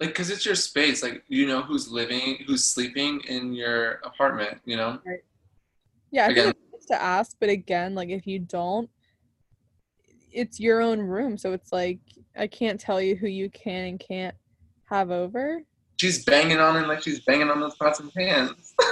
[0.00, 1.02] like, cause it's your space.
[1.02, 4.58] Like, you know who's living, who's sleeping in your apartment.
[4.64, 4.98] You know.
[5.04, 5.20] right.
[6.10, 7.36] yeah, I Again- think it's nice to ask.
[7.40, 8.90] But again, like if you don't,
[10.32, 12.00] it's your own room, so it's like
[12.36, 14.34] I can't tell you who you can and can't
[14.90, 15.62] have over.
[15.98, 18.74] She's banging on him like she's banging on those pots and pans.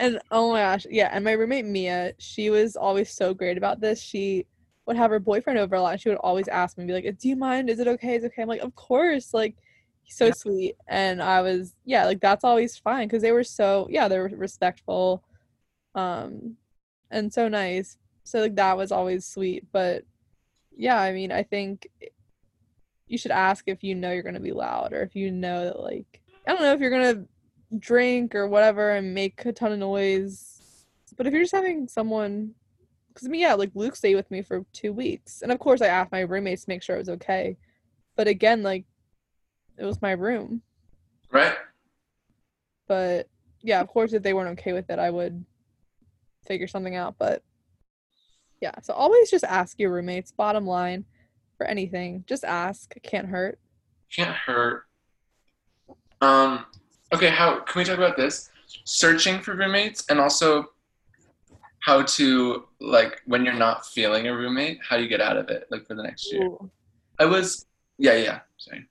[0.00, 1.08] And oh my gosh, yeah.
[1.12, 4.00] And my roommate Mia, she was always so great about this.
[4.00, 4.46] She
[4.88, 5.92] would have her boyfriend over a lot.
[5.92, 7.70] And she would always ask me, be like, "Do you mind?
[7.70, 8.16] Is it okay?
[8.16, 9.54] Is it okay?" I'm like, "Of course." Like,
[10.02, 10.32] he's so Yeah.
[10.32, 10.76] sweet.
[10.88, 14.28] And I was, yeah, like that's always fine because they were so, yeah, they were
[14.28, 15.22] respectful,
[15.94, 16.56] um,
[17.10, 17.98] and so nice.
[18.24, 19.64] So like that was always sweet.
[19.72, 20.04] But
[20.76, 21.88] yeah, I mean, I think
[23.06, 25.80] you should ask if you know you're gonna be loud or if you know that
[25.80, 27.24] like I don't know if you're gonna
[27.78, 30.86] drink or whatever and make a ton of noise.
[31.16, 32.54] But if you're just having someone,
[33.18, 35.82] because I mean, yeah, like Luke stayed with me for two weeks, and of course
[35.82, 37.56] I asked my roommates to make sure it was okay.
[38.16, 38.84] But again, like
[39.76, 40.62] it was my room.
[41.32, 41.56] Right?
[42.86, 43.28] But
[43.60, 45.44] yeah, of course, if they weren't okay with it, I would
[46.46, 47.16] figure something out.
[47.18, 47.42] But
[48.60, 50.30] yeah, so always just ask your roommates.
[50.30, 51.04] Bottom line,
[51.56, 52.94] for anything, just ask.
[52.94, 53.58] It can't hurt.
[54.14, 54.84] Can't hurt.
[56.20, 56.66] Um.
[57.12, 57.30] Okay.
[57.30, 58.50] How can we talk about this?
[58.84, 60.66] Searching for roommates, and also
[61.80, 65.48] how to like when you're not feeling a roommate, how do you get out of
[65.48, 66.44] it, like for the next year.
[66.44, 66.70] Ooh.
[67.18, 67.66] I was.
[67.98, 68.14] Yeah.
[68.14, 68.40] Yeah.
[68.56, 68.86] Sorry.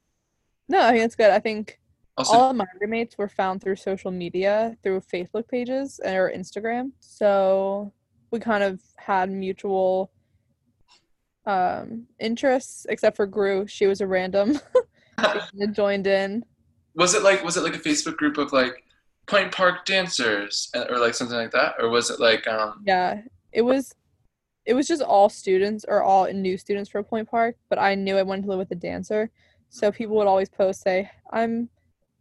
[0.70, 1.30] No, I think it's good.
[1.30, 1.80] I think
[2.18, 6.92] Also, all of my roommates were found through social media through facebook pages or instagram
[7.00, 7.94] so
[8.32, 10.12] we kind of had mutual
[11.46, 14.60] um interests except for gru she was a random
[15.74, 16.44] joined in
[16.98, 18.84] was it like was it like a Facebook group of like
[19.28, 22.82] Point Park dancers uh, or like something like that, or was it like um?
[22.86, 23.22] yeah
[23.52, 23.94] it was
[24.66, 28.18] it was just all students or all new students for point park but i knew
[28.18, 29.30] i wanted to live with a dancer
[29.70, 31.70] so people would always post say i'm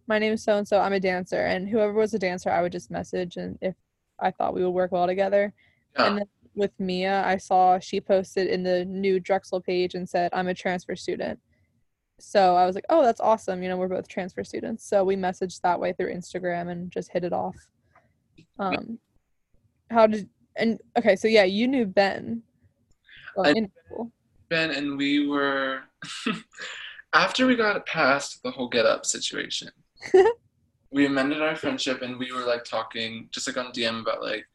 [0.06, 2.62] my name is so and so i'm a dancer and whoever was a dancer i
[2.62, 3.74] would just message and if
[4.20, 5.52] i thought we would work well together
[5.98, 6.06] Yeah.
[6.06, 10.30] And then with Mia, I saw she posted in the new Drexel page and said,
[10.32, 11.38] I'm a transfer student.
[12.18, 13.62] So I was like, oh, that's awesome.
[13.62, 14.84] You know, we're both transfer students.
[14.88, 17.56] So we messaged that way through Instagram and just hit it off.
[18.58, 18.98] Um,
[19.90, 22.42] how did, and okay, so yeah, you knew Ben.
[23.36, 24.10] Well, in school.
[24.48, 25.80] Ben and we were
[27.12, 29.70] after we got past the whole get up situation.
[30.90, 34.46] we amended our friendship and we were like talking just like on DM about like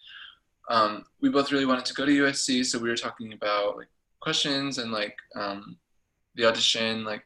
[0.70, 3.90] um, we both really wanted to go to USC, so we were talking about like
[4.22, 5.78] questions and like um,
[6.36, 7.24] the audition, like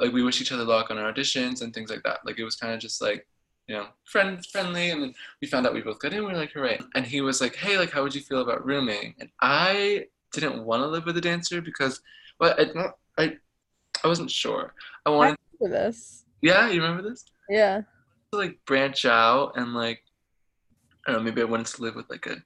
[0.00, 2.20] like we wish each other luck on our auditions and things like that.
[2.24, 3.26] Like it was kind of just like
[3.68, 6.20] you know friend friendly, and then we found out we both got in.
[6.20, 6.80] We were like hooray!
[6.94, 9.14] And he was like, hey, like how would you feel about rooming?
[9.20, 12.00] And I didn't want to live with a dancer because
[12.40, 13.36] well, I not I
[14.02, 14.74] I wasn't sure.
[15.06, 16.24] I I wanted remember this.
[16.40, 17.24] yeah, you remember this?
[17.48, 17.82] Yeah.
[18.32, 20.02] to like branch out and like
[21.06, 22.36] I don't know, maybe I wanted to live with like a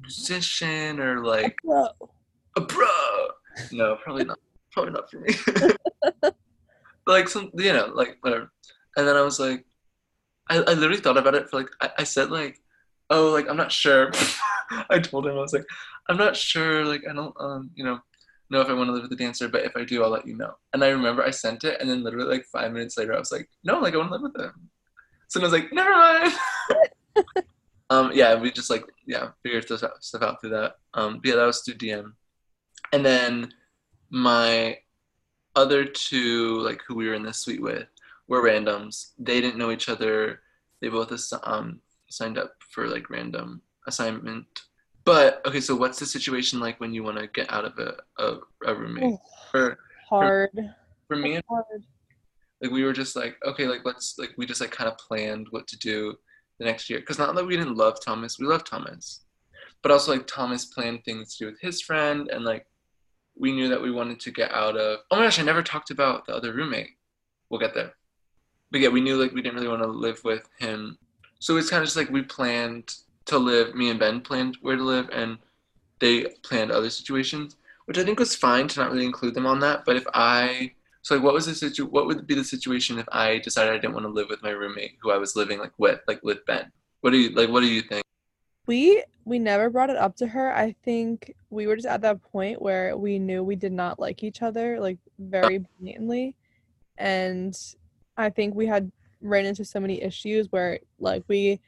[0.00, 1.88] musician or like Whoa.
[2.56, 2.86] a bro.
[3.72, 4.38] No, probably not.
[4.72, 5.34] Probably not for me.
[7.06, 8.50] Like some, you know, like whatever.
[8.96, 9.64] And then I was like,
[10.48, 12.58] I, I literally thought about it for like, I, I said like,
[13.10, 14.10] oh, like I'm not sure.
[14.90, 15.66] I told him I was like,
[16.08, 16.84] I'm not sure.
[16.84, 18.00] Like I don't, um, you know,
[18.50, 20.26] know if I want to live with a dancer, but if I do, I'll let
[20.26, 20.54] you know.
[20.72, 23.32] And I remember I sent it, and then literally like five minutes later, I was
[23.32, 24.70] like, no, like I want to live with him.
[25.28, 26.32] So I was like, never mind.
[27.90, 30.74] um, yeah, we just like yeah figured stuff out, stuff out through that.
[30.94, 32.12] Um, yeah, that was through DM,
[32.92, 33.52] and then
[34.10, 34.78] my
[35.56, 37.86] other two like who we were in this suite with
[38.28, 39.12] were randoms.
[39.18, 40.40] They didn't know each other.
[40.80, 41.80] They both ass- um
[42.10, 44.46] signed up for like random assignment.
[45.04, 47.96] But okay, so what's the situation like when you want to get out of a
[48.18, 49.18] a, a roommate?
[49.50, 49.78] For
[50.08, 50.50] Hard.
[51.08, 51.84] for me, Hard.
[52.60, 55.48] like we were just like okay, like let's like we just like kind of planned
[55.50, 56.14] what to do,
[56.58, 57.00] the next year.
[57.00, 59.20] Because not that we didn't love Thomas, we love Thomas,
[59.82, 62.66] but also like Thomas planned things to do with his friend, and like
[63.36, 65.00] we knew that we wanted to get out of.
[65.10, 66.90] Oh my gosh, I never talked about the other roommate.
[67.48, 67.94] We'll get there.
[68.70, 70.98] But yeah, we knew like we didn't really want to live with him.
[71.38, 72.94] So it's kind of just like we planned
[73.26, 73.74] to live.
[73.74, 75.38] Me and Ben planned where to live, and
[76.00, 77.56] they planned other situations,
[77.86, 79.84] which I think was fine to not really include them on that.
[79.84, 80.72] But if I
[81.04, 81.84] so like, what was the situ?
[81.84, 84.50] What would be the situation if I decided I didn't want to live with my
[84.50, 86.72] roommate who I was living like with, like with Ben?
[87.02, 87.50] What do you like?
[87.50, 88.03] What do you think?
[88.66, 90.54] We we never brought it up to her.
[90.54, 94.22] I think we were just at that point where we knew we did not like
[94.22, 96.36] each other like very blatantly,
[96.98, 97.56] and
[98.16, 98.90] I think we had
[99.20, 101.60] ran into so many issues where like we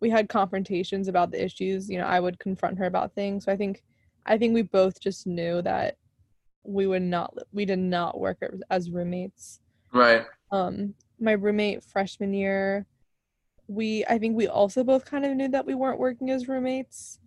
[0.00, 1.88] we had confrontations about the issues.
[1.88, 3.44] You know, I would confront her about things.
[3.44, 3.82] So I think
[4.26, 5.96] I think we both just knew that
[6.62, 8.38] we would not we did not work
[8.70, 9.60] as roommates.
[9.92, 10.26] Right.
[10.50, 12.86] Um my roommate freshman year
[13.68, 17.18] we I think we also both kind of knew that we weren't working as roommates.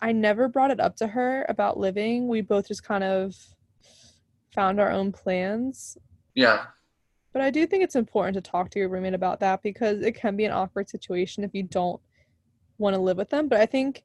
[0.00, 2.26] I never brought it up to her about living.
[2.28, 3.36] We both just kind of
[4.54, 5.98] found our own plans.
[6.34, 6.66] Yeah.
[7.32, 10.12] But I do think it's important to talk to your roommate about that because it
[10.14, 12.00] can be an awkward situation if you don't
[12.78, 13.48] want to live with them.
[13.48, 14.04] But I think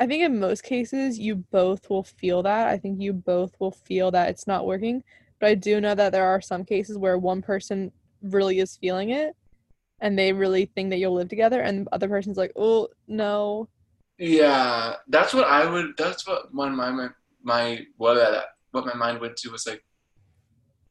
[0.00, 2.68] I think in most cases you both will feel that.
[2.68, 5.02] I think you both will feel that it's not working.
[5.40, 7.92] But I do know that there are some cases where one person
[8.22, 9.36] really is feeling it
[10.00, 13.68] and they really think that you'll live together and the other person's like oh no.
[14.18, 17.08] Yeah that's what i would that's what my my
[17.42, 19.84] my what what my mind went to was like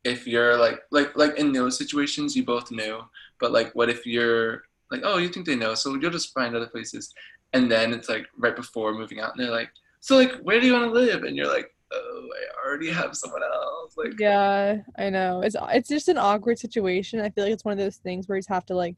[0.04, 3.02] if you're like like like in those situations you both knew
[3.40, 6.56] but like what if you're like oh you think they know so you'll just find
[6.56, 7.14] other places.
[7.54, 10.68] And then it's like right before moving out and they're like so like where do
[10.68, 11.24] you want to live?
[11.24, 15.42] And you're like oh i already have someone else like yeah i know.
[15.42, 17.20] It's uh, it's just an awkward situation.
[17.22, 18.96] I feel like it's one of those things where you just have to like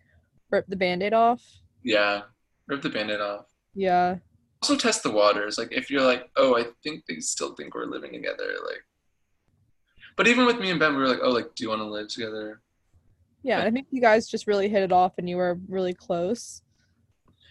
[0.49, 1.43] rip the band-aid off.
[1.83, 2.21] Yeah
[2.67, 3.45] rip the band-aid off.
[3.73, 4.17] Yeah.
[4.61, 7.85] Also test the waters like if you're like oh i think they still think we're
[7.85, 8.83] living together like
[10.17, 11.85] but even with me and ben we were like oh like do you want to
[11.85, 12.61] live together?
[13.41, 16.61] Yeah i think you guys just really hit it off and you were really close.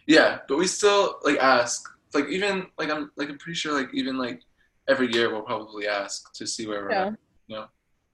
[0.07, 3.89] Yeah but we still like ask like even like i'm like i'm pretty sure like
[3.95, 4.43] even like
[4.89, 7.07] every year we'll probably ask to see where we're yeah.
[7.07, 7.15] at.
[7.47, 7.67] You know?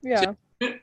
[0.03, 0.21] Yeah.
[0.61, 0.75] So,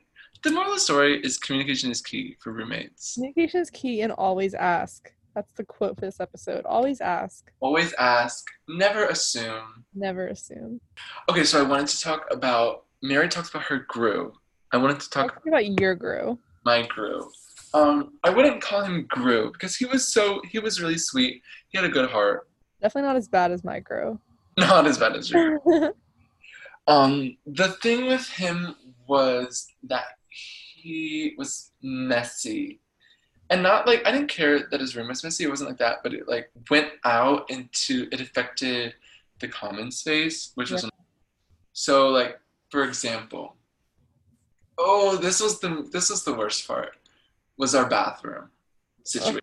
[0.44, 3.14] the moral of the story is communication is key for roommates.
[3.14, 5.12] Communication is key and always ask.
[5.36, 6.66] That's the quote for this episode.
[6.66, 7.52] Always ask.
[7.60, 8.48] Always ask.
[8.68, 9.86] Never assume.
[9.94, 10.82] Never assume.
[11.30, 14.34] Okay, so I wanted to talk about Mary talks about her Gru.
[14.72, 16.38] I wanted to talk about your Gru.
[16.66, 17.30] My Gru.
[17.74, 21.42] Um, I wouldn't call him Gru because he was so he was really sweet.
[21.70, 22.50] He had a good heart.
[22.82, 24.20] Definitely not as bad as my Gru.
[24.58, 25.60] Not as bad as you.
[26.88, 28.76] um, the thing with him
[29.08, 32.80] was that he was messy.
[33.50, 35.98] And not like I didn't care that his room was messy, it wasn't like that,
[36.04, 38.94] but it like went out into it affected
[39.40, 40.76] the common space, which yeah.
[40.76, 40.90] was
[41.74, 42.40] so like
[42.70, 43.58] for example,
[44.78, 46.96] oh this was the this was the worst part
[47.58, 48.50] was our bathroom
[49.04, 49.42] situation.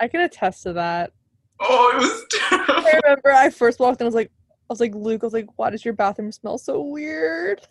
[0.00, 1.12] I can attest to that.
[1.60, 2.86] Oh, it was terrible.
[2.86, 4.30] I remember I first walked in, I was like,
[4.72, 7.66] was like, Luke, I was like, why does your bathroom smell so weird?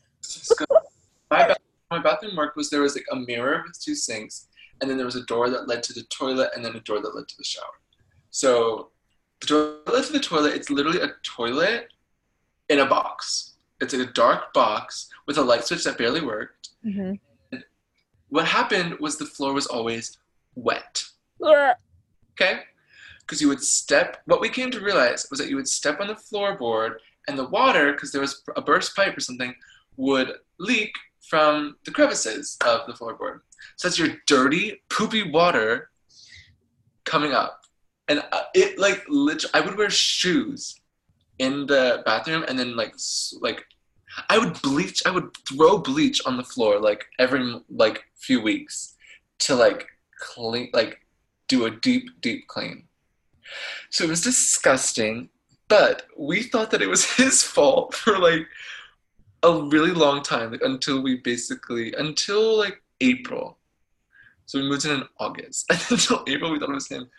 [1.30, 1.58] my, ba-
[1.92, 4.48] my bathroom work was there was like a mirror with two sinks,
[4.82, 7.02] and then there was a door that led to the toilet, and then a door
[7.02, 7.64] that led to the shower.
[8.32, 8.92] So
[9.42, 11.88] the door that led to the toilet, it's literally a toilet
[12.70, 13.54] in a box.
[13.82, 16.70] It's like a dark box with a light switch that barely worked.
[16.86, 17.58] Mm-hmm.
[18.30, 20.18] What happened was the floor was always
[20.56, 21.04] wet.
[22.34, 22.62] Okay?
[23.26, 24.18] Because you would step.
[24.26, 26.96] What we came to realize was that you would step on the floorboard,
[27.28, 29.54] and the water, because there was a burst pipe or something,
[29.98, 30.92] would leak
[31.28, 33.40] from the crevices of the floorboard.
[33.78, 35.90] So that's your dirty, poopy water
[37.04, 37.62] coming up,
[38.08, 40.80] and uh, it like literally, I would wear shoes
[41.40, 42.94] in the bathroom, and then like
[43.42, 43.66] like
[44.30, 45.04] I would bleach.
[45.06, 48.96] I would throw bleach on the floor like every like few weeks
[49.40, 49.88] to like
[50.20, 51.00] clean, like
[51.48, 52.88] do a deep, deep clean.
[53.90, 55.30] So it was disgusting,
[55.68, 58.48] but we thought that it was his fault for like
[59.44, 63.58] a really long time, like until we basically until like April.
[64.46, 65.66] So we moved in in August.
[65.72, 67.10] And until April we thought it was him.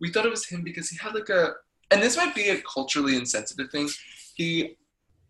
[0.00, 1.54] We thought it was him because he had like a
[1.90, 3.88] and this might be a culturally insensitive thing.
[4.34, 4.76] He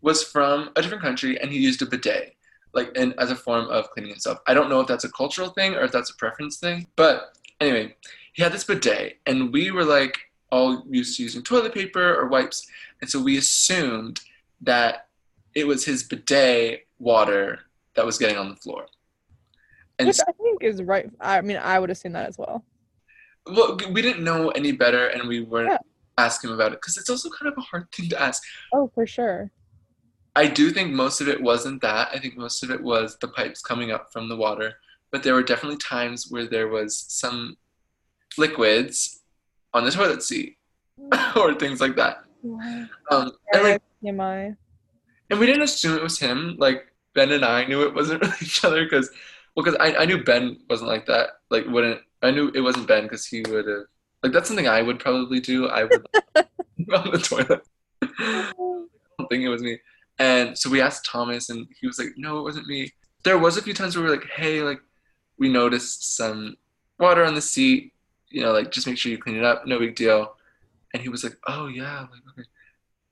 [0.01, 2.37] was from a different country and he used a bidet
[2.73, 4.39] like in, as a form of cleaning himself.
[4.47, 7.37] I don't know if that's a cultural thing or if that's a preference thing, but
[7.61, 7.97] anyway,
[8.35, 10.19] he had this bidet and we were like
[10.51, 12.67] all used to using toilet paper or wipes.
[13.01, 14.21] And so we assumed
[14.63, 15.09] that
[15.55, 17.61] it was his bidet water
[17.95, 18.87] that was getting on the floor.
[19.99, 21.11] And Which I think is right.
[21.21, 22.65] I mean, I would assume that as well.
[23.47, 25.79] well, we didn't know any better, and we weren't Yeah.
[26.19, 28.43] asking him about it because it's also kind of a hard thing to ask.
[28.73, 29.51] Oh, for sure.
[30.35, 32.09] I do think most of it wasn't that.
[32.13, 34.75] I think most of it was the pipes coming up from the water.
[35.11, 37.57] But there were definitely times where there was some
[38.37, 39.23] liquids
[39.77, 40.57] on the toilet seat
[41.37, 42.25] or things like that.
[43.11, 44.55] Um, and like, Am I?
[45.31, 46.57] and we didn't assume it was him.
[46.59, 49.11] Like Ben and I knew it wasn't really each other because,
[49.55, 51.31] well, because I, I knew Ben wasn't like that.
[51.51, 53.85] Like wouldn't I knew it wasn't Ben because he would have
[54.23, 55.69] like that's something I would probably do.
[55.69, 56.07] I would
[56.37, 57.63] on the toilet.
[58.03, 59.79] I don't think it was me.
[60.19, 62.91] And so we asked Thomas, and he was like, "No, it wasn't me."
[63.23, 64.81] There was a few times where we were like, "Hey, like,
[65.39, 66.57] we noticed some
[66.99, 67.93] water on the seat.
[68.37, 69.67] You know, like, just make sure you clean it up.
[69.67, 70.37] No big deal."
[70.93, 72.49] And he was like, "Oh yeah, like okay."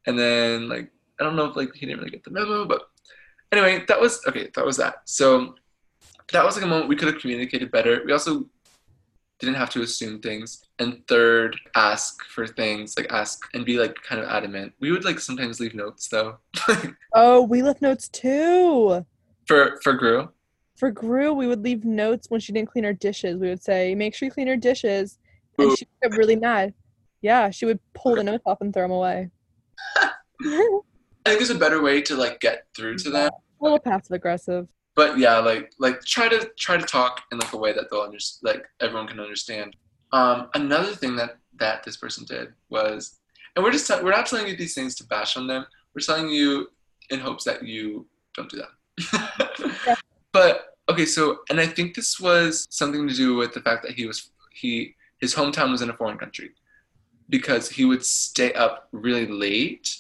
[0.07, 2.83] And then like I don't know if like he didn't really get the memo, but
[3.51, 4.51] anyway, that was okay.
[4.55, 4.97] That was that.
[5.07, 5.55] So
[6.33, 8.03] that was like a moment we could have communicated better.
[8.05, 8.45] We also
[9.39, 10.65] didn't have to assume things.
[10.79, 14.73] And third, ask for things, like ask and be like kind of adamant.
[14.81, 16.39] We would like sometimes leave notes though.
[17.17, 19.07] Oh, we left notes too.
[19.47, 20.29] for for Gru.
[20.77, 23.37] For Gru, we would leave notes when she didn't clean her dishes.
[23.37, 25.19] We would say, "Make sure you clean her dishes,"
[25.59, 25.77] and Ooh.
[25.77, 26.75] she would get really mad.
[27.23, 29.31] Yeah, she would pull the notes off and throw them away.
[29.97, 33.31] I think there's a better way to like get through to them.
[33.61, 34.69] A little passive aggressive.
[34.97, 38.03] But yeah, like like try to try to talk in like a way that they'll
[38.03, 39.77] understand, like everyone can understand.
[40.13, 43.19] Um, another thing that that this person did was,
[43.55, 45.67] and we're just t- we're not telling you these things to bash on them.
[45.95, 46.69] We're telling you
[47.11, 49.71] in hopes that you don't do that.
[49.87, 49.95] Yeah.
[50.35, 53.93] But okay, so and I think this was something to do with the fact that
[53.93, 56.51] he was he his hometown was in a foreign country
[57.31, 59.97] because he would stay up really late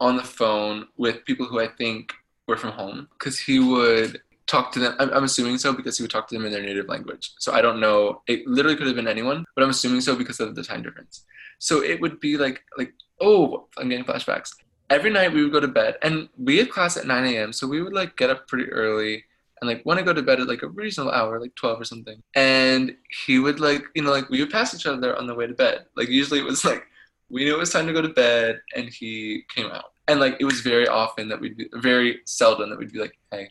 [0.00, 2.14] on the phone with people who I think
[2.48, 4.96] were from home because he would talk to them.
[4.98, 7.32] I'm, I'm assuming so because he would talk to them in their native language.
[7.38, 8.22] So I don't know.
[8.26, 11.26] It literally could have been anyone, but I'm assuming so because of the time difference.
[11.58, 14.52] So it would be like like oh, I'm getting flashbacks.
[14.88, 17.52] Every night we would go to bed, and we had class at 9 a.m.
[17.52, 19.24] So we would like get up pretty early
[19.64, 21.84] and like want to go to bed at like a reasonable hour, like 12 or
[21.84, 22.22] something.
[22.34, 22.94] And
[23.26, 25.54] he would like you know like we would pass each other on the way to
[25.54, 25.86] bed.
[25.96, 26.84] Like usually it was like
[27.30, 29.92] we knew it was time to go to bed, and he came out.
[30.06, 33.18] And like it was very often that we'd be very seldom that we'd be like,
[33.30, 33.48] hey.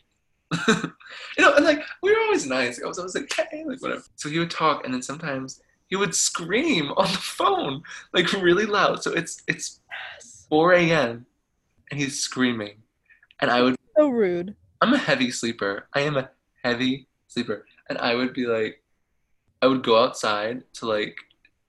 [0.68, 2.80] you know, and like we were always nice.
[2.82, 4.04] I was always like, hey, like whatever.
[4.14, 8.66] So he would talk and then sometimes he would scream on the phone, like really
[8.66, 9.02] loud.
[9.02, 9.80] So it's it's
[10.48, 11.26] 4 a.m.
[11.90, 12.76] and he's screaming.
[13.40, 14.54] And I would So rude.
[14.84, 15.88] I'm a heavy sleeper.
[15.94, 16.28] I am a
[16.62, 17.64] heavy sleeper.
[17.88, 18.82] And I would be like
[19.62, 21.16] I would go outside to like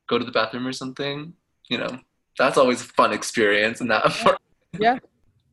[0.08, 1.32] go to the bathroom or something,
[1.70, 1.98] you know.
[2.38, 4.04] That's always a fun experience and that
[4.78, 5.00] Yeah.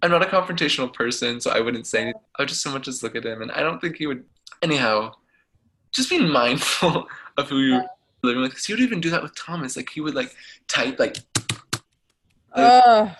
[0.02, 2.20] I'm not a confrontational person, so I wouldn't say anything.
[2.36, 4.24] I would just so much just look at him, and I don't think he would.
[4.60, 5.12] Anyhow,
[5.92, 7.06] just be mindful
[7.38, 7.86] of who you're Yeah.
[8.24, 8.50] living with.
[8.50, 9.76] Because he would even do that with Thomas.
[9.76, 10.34] Like he would like
[10.66, 11.18] type like
[12.54, 13.10] Ugh.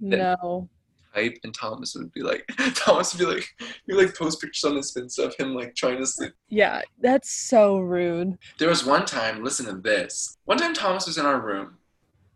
[0.00, 0.68] No.
[1.14, 3.54] Type, and Thomas would be like Thomas would be like
[3.86, 6.32] he would like post pictures on his Insta of him like trying to sleep.
[6.48, 8.38] Yeah, that's so rude.
[8.58, 9.42] There was one time.
[9.42, 10.36] Listen to this.
[10.44, 11.78] One time Thomas was in our room,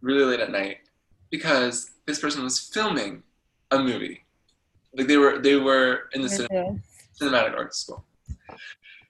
[0.01, 0.79] really late at night,
[1.31, 3.23] because this person was filming
[3.71, 4.25] a movie.
[4.97, 6.79] Like they were they were in the cinema.
[7.21, 8.05] Cinematic arts school.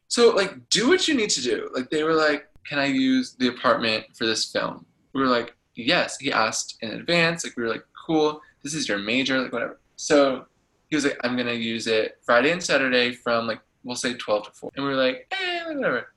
[0.08, 1.70] So like do what you need to do.
[1.74, 4.86] Like they were like, Can I use the apartment for this film?
[5.12, 6.18] We were like, Yes.
[6.18, 7.44] He asked in advance.
[7.44, 9.78] Like we were like, Cool, this is your major, like whatever.
[9.94, 10.46] So
[10.90, 14.46] he was like, I'm gonna use it Friday and Saturday from like we'll say twelve
[14.46, 14.72] to four.
[14.74, 16.12] And we were like, eh, whatever.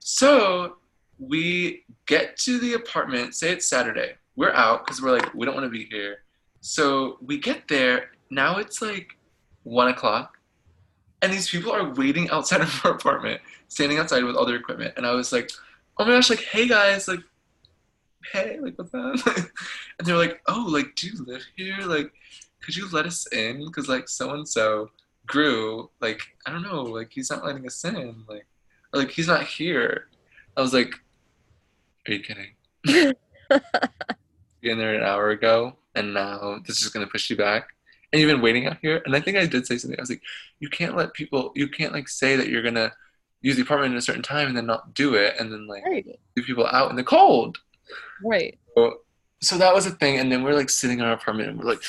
[0.00, 0.78] So
[1.20, 4.14] we get to the apartment, say it's Saturday.
[4.34, 6.24] We're out because we're like, we don't want to be here.
[6.60, 8.10] So we get there.
[8.30, 9.16] Now it's like
[9.62, 10.36] one o'clock
[11.22, 14.94] and these people are waiting outside of our apartment, standing outside with all their equipment.
[14.96, 15.50] And I was like,
[15.98, 17.20] oh my gosh, like, hey guys, like,
[18.32, 19.16] hey, like, what's up?
[19.98, 21.78] and they're like, oh, like, do you live here?
[21.80, 22.12] Like,
[22.62, 23.64] could you let us in?
[23.66, 24.90] Because, like, so and so
[25.26, 28.24] grew, like, I don't know, like, he's not letting us in.
[28.28, 28.46] Like,
[28.92, 30.08] or, like, he's not here.
[30.56, 30.92] I was like,
[32.08, 32.54] are you kidding?
[34.62, 37.68] You're there an hour ago, and now this is going to push you back
[38.12, 39.02] and you've been waiting out here.
[39.04, 39.98] And I think I did say something.
[39.98, 40.22] I was like,
[40.60, 42.92] you can't let people, you can't like say that you're gonna
[43.42, 45.84] use the apartment at a certain time and then not do it, and then like
[45.84, 46.06] Right.
[46.36, 47.58] leave people out in the cold.
[48.22, 48.58] Right.
[48.76, 49.00] So,
[49.40, 50.18] so that was a thing.
[50.18, 51.82] And then we're like sitting in our apartment and we're like,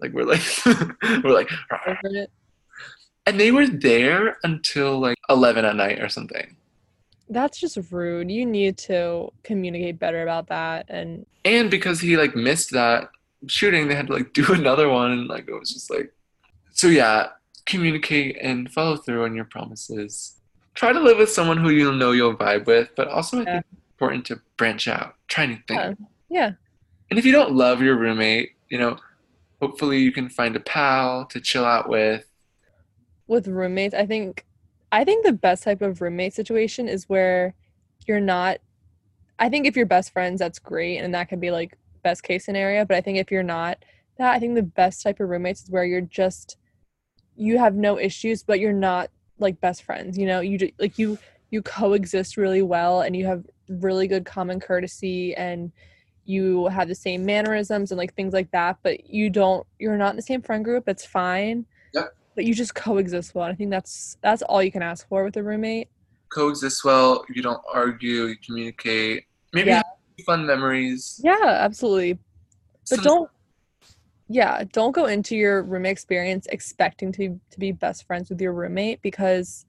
[0.00, 0.42] like we're like,
[1.24, 1.50] we're like,
[3.26, 6.56] and they were there until like 11 at night or something.
[7.28, 8.30] That's just rude.
[8.30, 10.86] You need to communicate better about that.
[10.88, 13.10] And And because he like missed that
[13.46, 16.12] shooting, they had to like do another one, and like it was just like,
[16.72, 17.28] so yeah,
[17.66, 20.36] communicate and follow through on your promises.
[20.74, 23.64] try to live with someone who you know you'll vibe with, but also I think
[23.98, 25.96] important to branch out, try new things.
[26.30, 26.40] Yeah.
[26.40, 26.52] Yeah.
[27.10, 28.96] And if you don't love your roommate, you know,
[29.60, 32.24] hopefully you can find a pal to chill out with.
[33.26, 34.46] with roommates i think
[34.92, 37.54] i think the best type of roommate situation is where
[38.06, 38.58] you're not
[39.40, 42.44] i think if you're best friends that's great and that could be like best case
[42.44, 43.84] scenario but i think if you're not
[44.16, 46.56] that i think the best type of roommates is where you're just
[47.34, 50.98] you have no issues but you're not like best friends you know you ju- like
[50.98, 51.18] you
[51.50, 55.72] you coexist really well and you have really good common courtesy and
[56.24, 60.10] you have the same mannerisms and like things like that but you don't you're not
[60.10, 62.14] in the same friend group it's fine Yep.
[62.34, 63.46] but you just coexist well.
[63.46, 65.88] I think that's that's all you can ask for with a roommate.
[66.28, 69.24] Coexist well, you don't argue, you communicate.
[69.54, 69.80] Maybe Yeah.
[70.26, 71.18] fun memories.
[71.24, 72.18] Yeah, absolutely.
[72.90, 73.30] But Some- don't
[74.28, 78.52] yeah, don't go into your roommate experience expecting to to be best friends with your
[78.52, 79.64] roommate because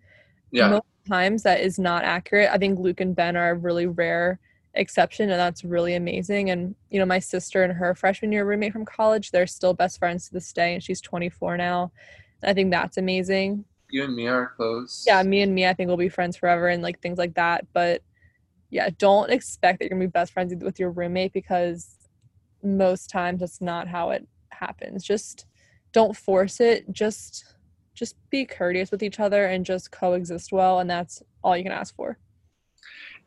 [0.52, 0.70] yeah.
[0.70, 2.50] most times that is not accurate.
[2.52, 4.40] I think Luke and Ben are a really rare
[4.76, 6.50] exception and that's really amazing.
[6.50, 10.00] And you know, my sister and her freshman year roommate from college, they're still best
[10.00, 11.92] friends to this day and she's 24 now.
[12.44, 13.66] I think that's amazing.
[13.90, 15.04] You and me are close.
[15.08, 17.66] yeah, me and me, I think we'll be friends forever and like things like that.
[17.74, 18.04] But
[18.70, 21.98] yeah, don't expect that you're gonna be best friends with- with your roommate because
[22.62, 25.04] most times that's not how it happens.
[25.04, 25.48] Just
[25.92, 26.92] don't force it.
[26.92, 27.56] Just
[28.00, 31.74] just be courteous with each other and just coexist well, and that's all you can
[31.74, 32.18] ask for.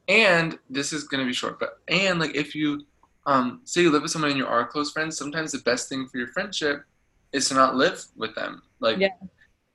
[0.08, 2.86] And this is gonna be short, but and like if you
[3.26, 6.08] um say you live with someone and you are close friends, sometimes the best thing
[6.08, 6.84] for your friendship
[7.32, 8.62] is to not live with them.
[8.80, 9.10] Like Yeah.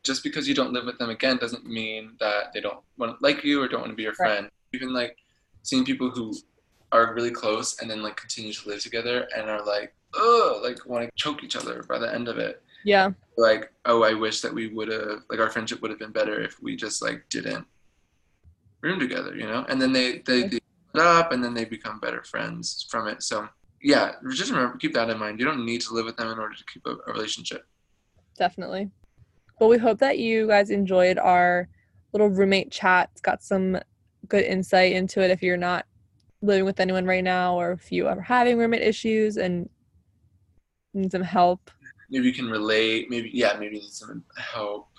[0.04, 3.24] just because you don't live with them again doesn't mean that they don't want to
[3.24, 4.28] like you or don't want to be your Right.
[4.28, 4.50] friend.
[4.74, 5.16] Even like
[5.62, 6.34] seeing people who
[6.92, 10.86] are really close and then like continue to live together and are like, oh, like
[10.86, 12.64] want to choke each other by the end of it.
[12.88, 16.14] Yeah, Like, oh, I wish that we would have like our friendship would have been
[16.14, 17.66] better if we just like didn't
[18.82, 19.66] room together, you know?
[19.68, 20.60] And then they they, they
[20.98, 23.24] up and then they become better friends from it.
[23.24, 23.50] So
[23.82, 25.38] yeah, just remember keep that in mind.
[25.38, 27.66] You don't need to live with them in order to keep a, a relationship.
[28.38, 28.90] definitely.
[29.60, 31.68] Well, we hope that you guys enjoyed our
[32.14, 33.10] little roommate chat.
[33.12, 33.78] It's got some
[34.30, 35.86] good insight into it if you're not
[36.42, 39.70] living with anyone right now or if you are having roommate issues and
[40.94, 41.70] need some help.
[42.10, 43.10] Maybe you can relate.
[43.10, 44.90] Maybe yeah, maybe you need some help.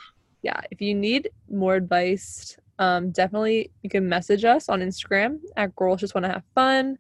[0.43, 5.75] Yeah, if you need more advice, um, definitely you can message us on Instagram at
[5.75, 6.99] Girls Just Want to Have Fun.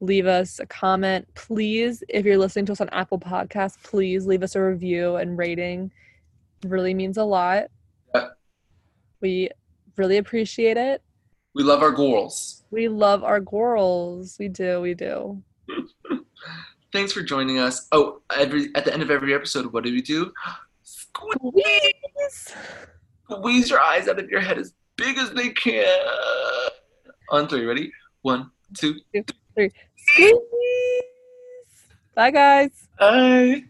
[0.00, 2.02] Leave us a comment, please.
[2.08, 5.90] If you're listening to us on Apple Podcasts, please leave us a review and rating.
[6.62, 7.66] It really means a lot.
[8.14, 8.28] Yeah.
[9.20, 9.50] We
[9.96, 11.02] really appreciate it.
[11.54, 12.64] We love our girls.
[12.70, 14.36] We love our girls.
[14.38, 14.80] We do.
[14.80, 15.42] We do.
[16.94, 17.88] Thanks for joining us.
[17.90, 20.32] Oh, every at the end of every episode, what do we do?
[20.84, 22.54] Squeeze,
[23.28, 25.84] squeeze your eyes out of your head as big as they can.
[27.30, 27.92] On three, ready?
[28.22, 29.72] One, two, Squeeze.
[32.14, 32.70] Bye, guys.
[32.96, 33.64] bye.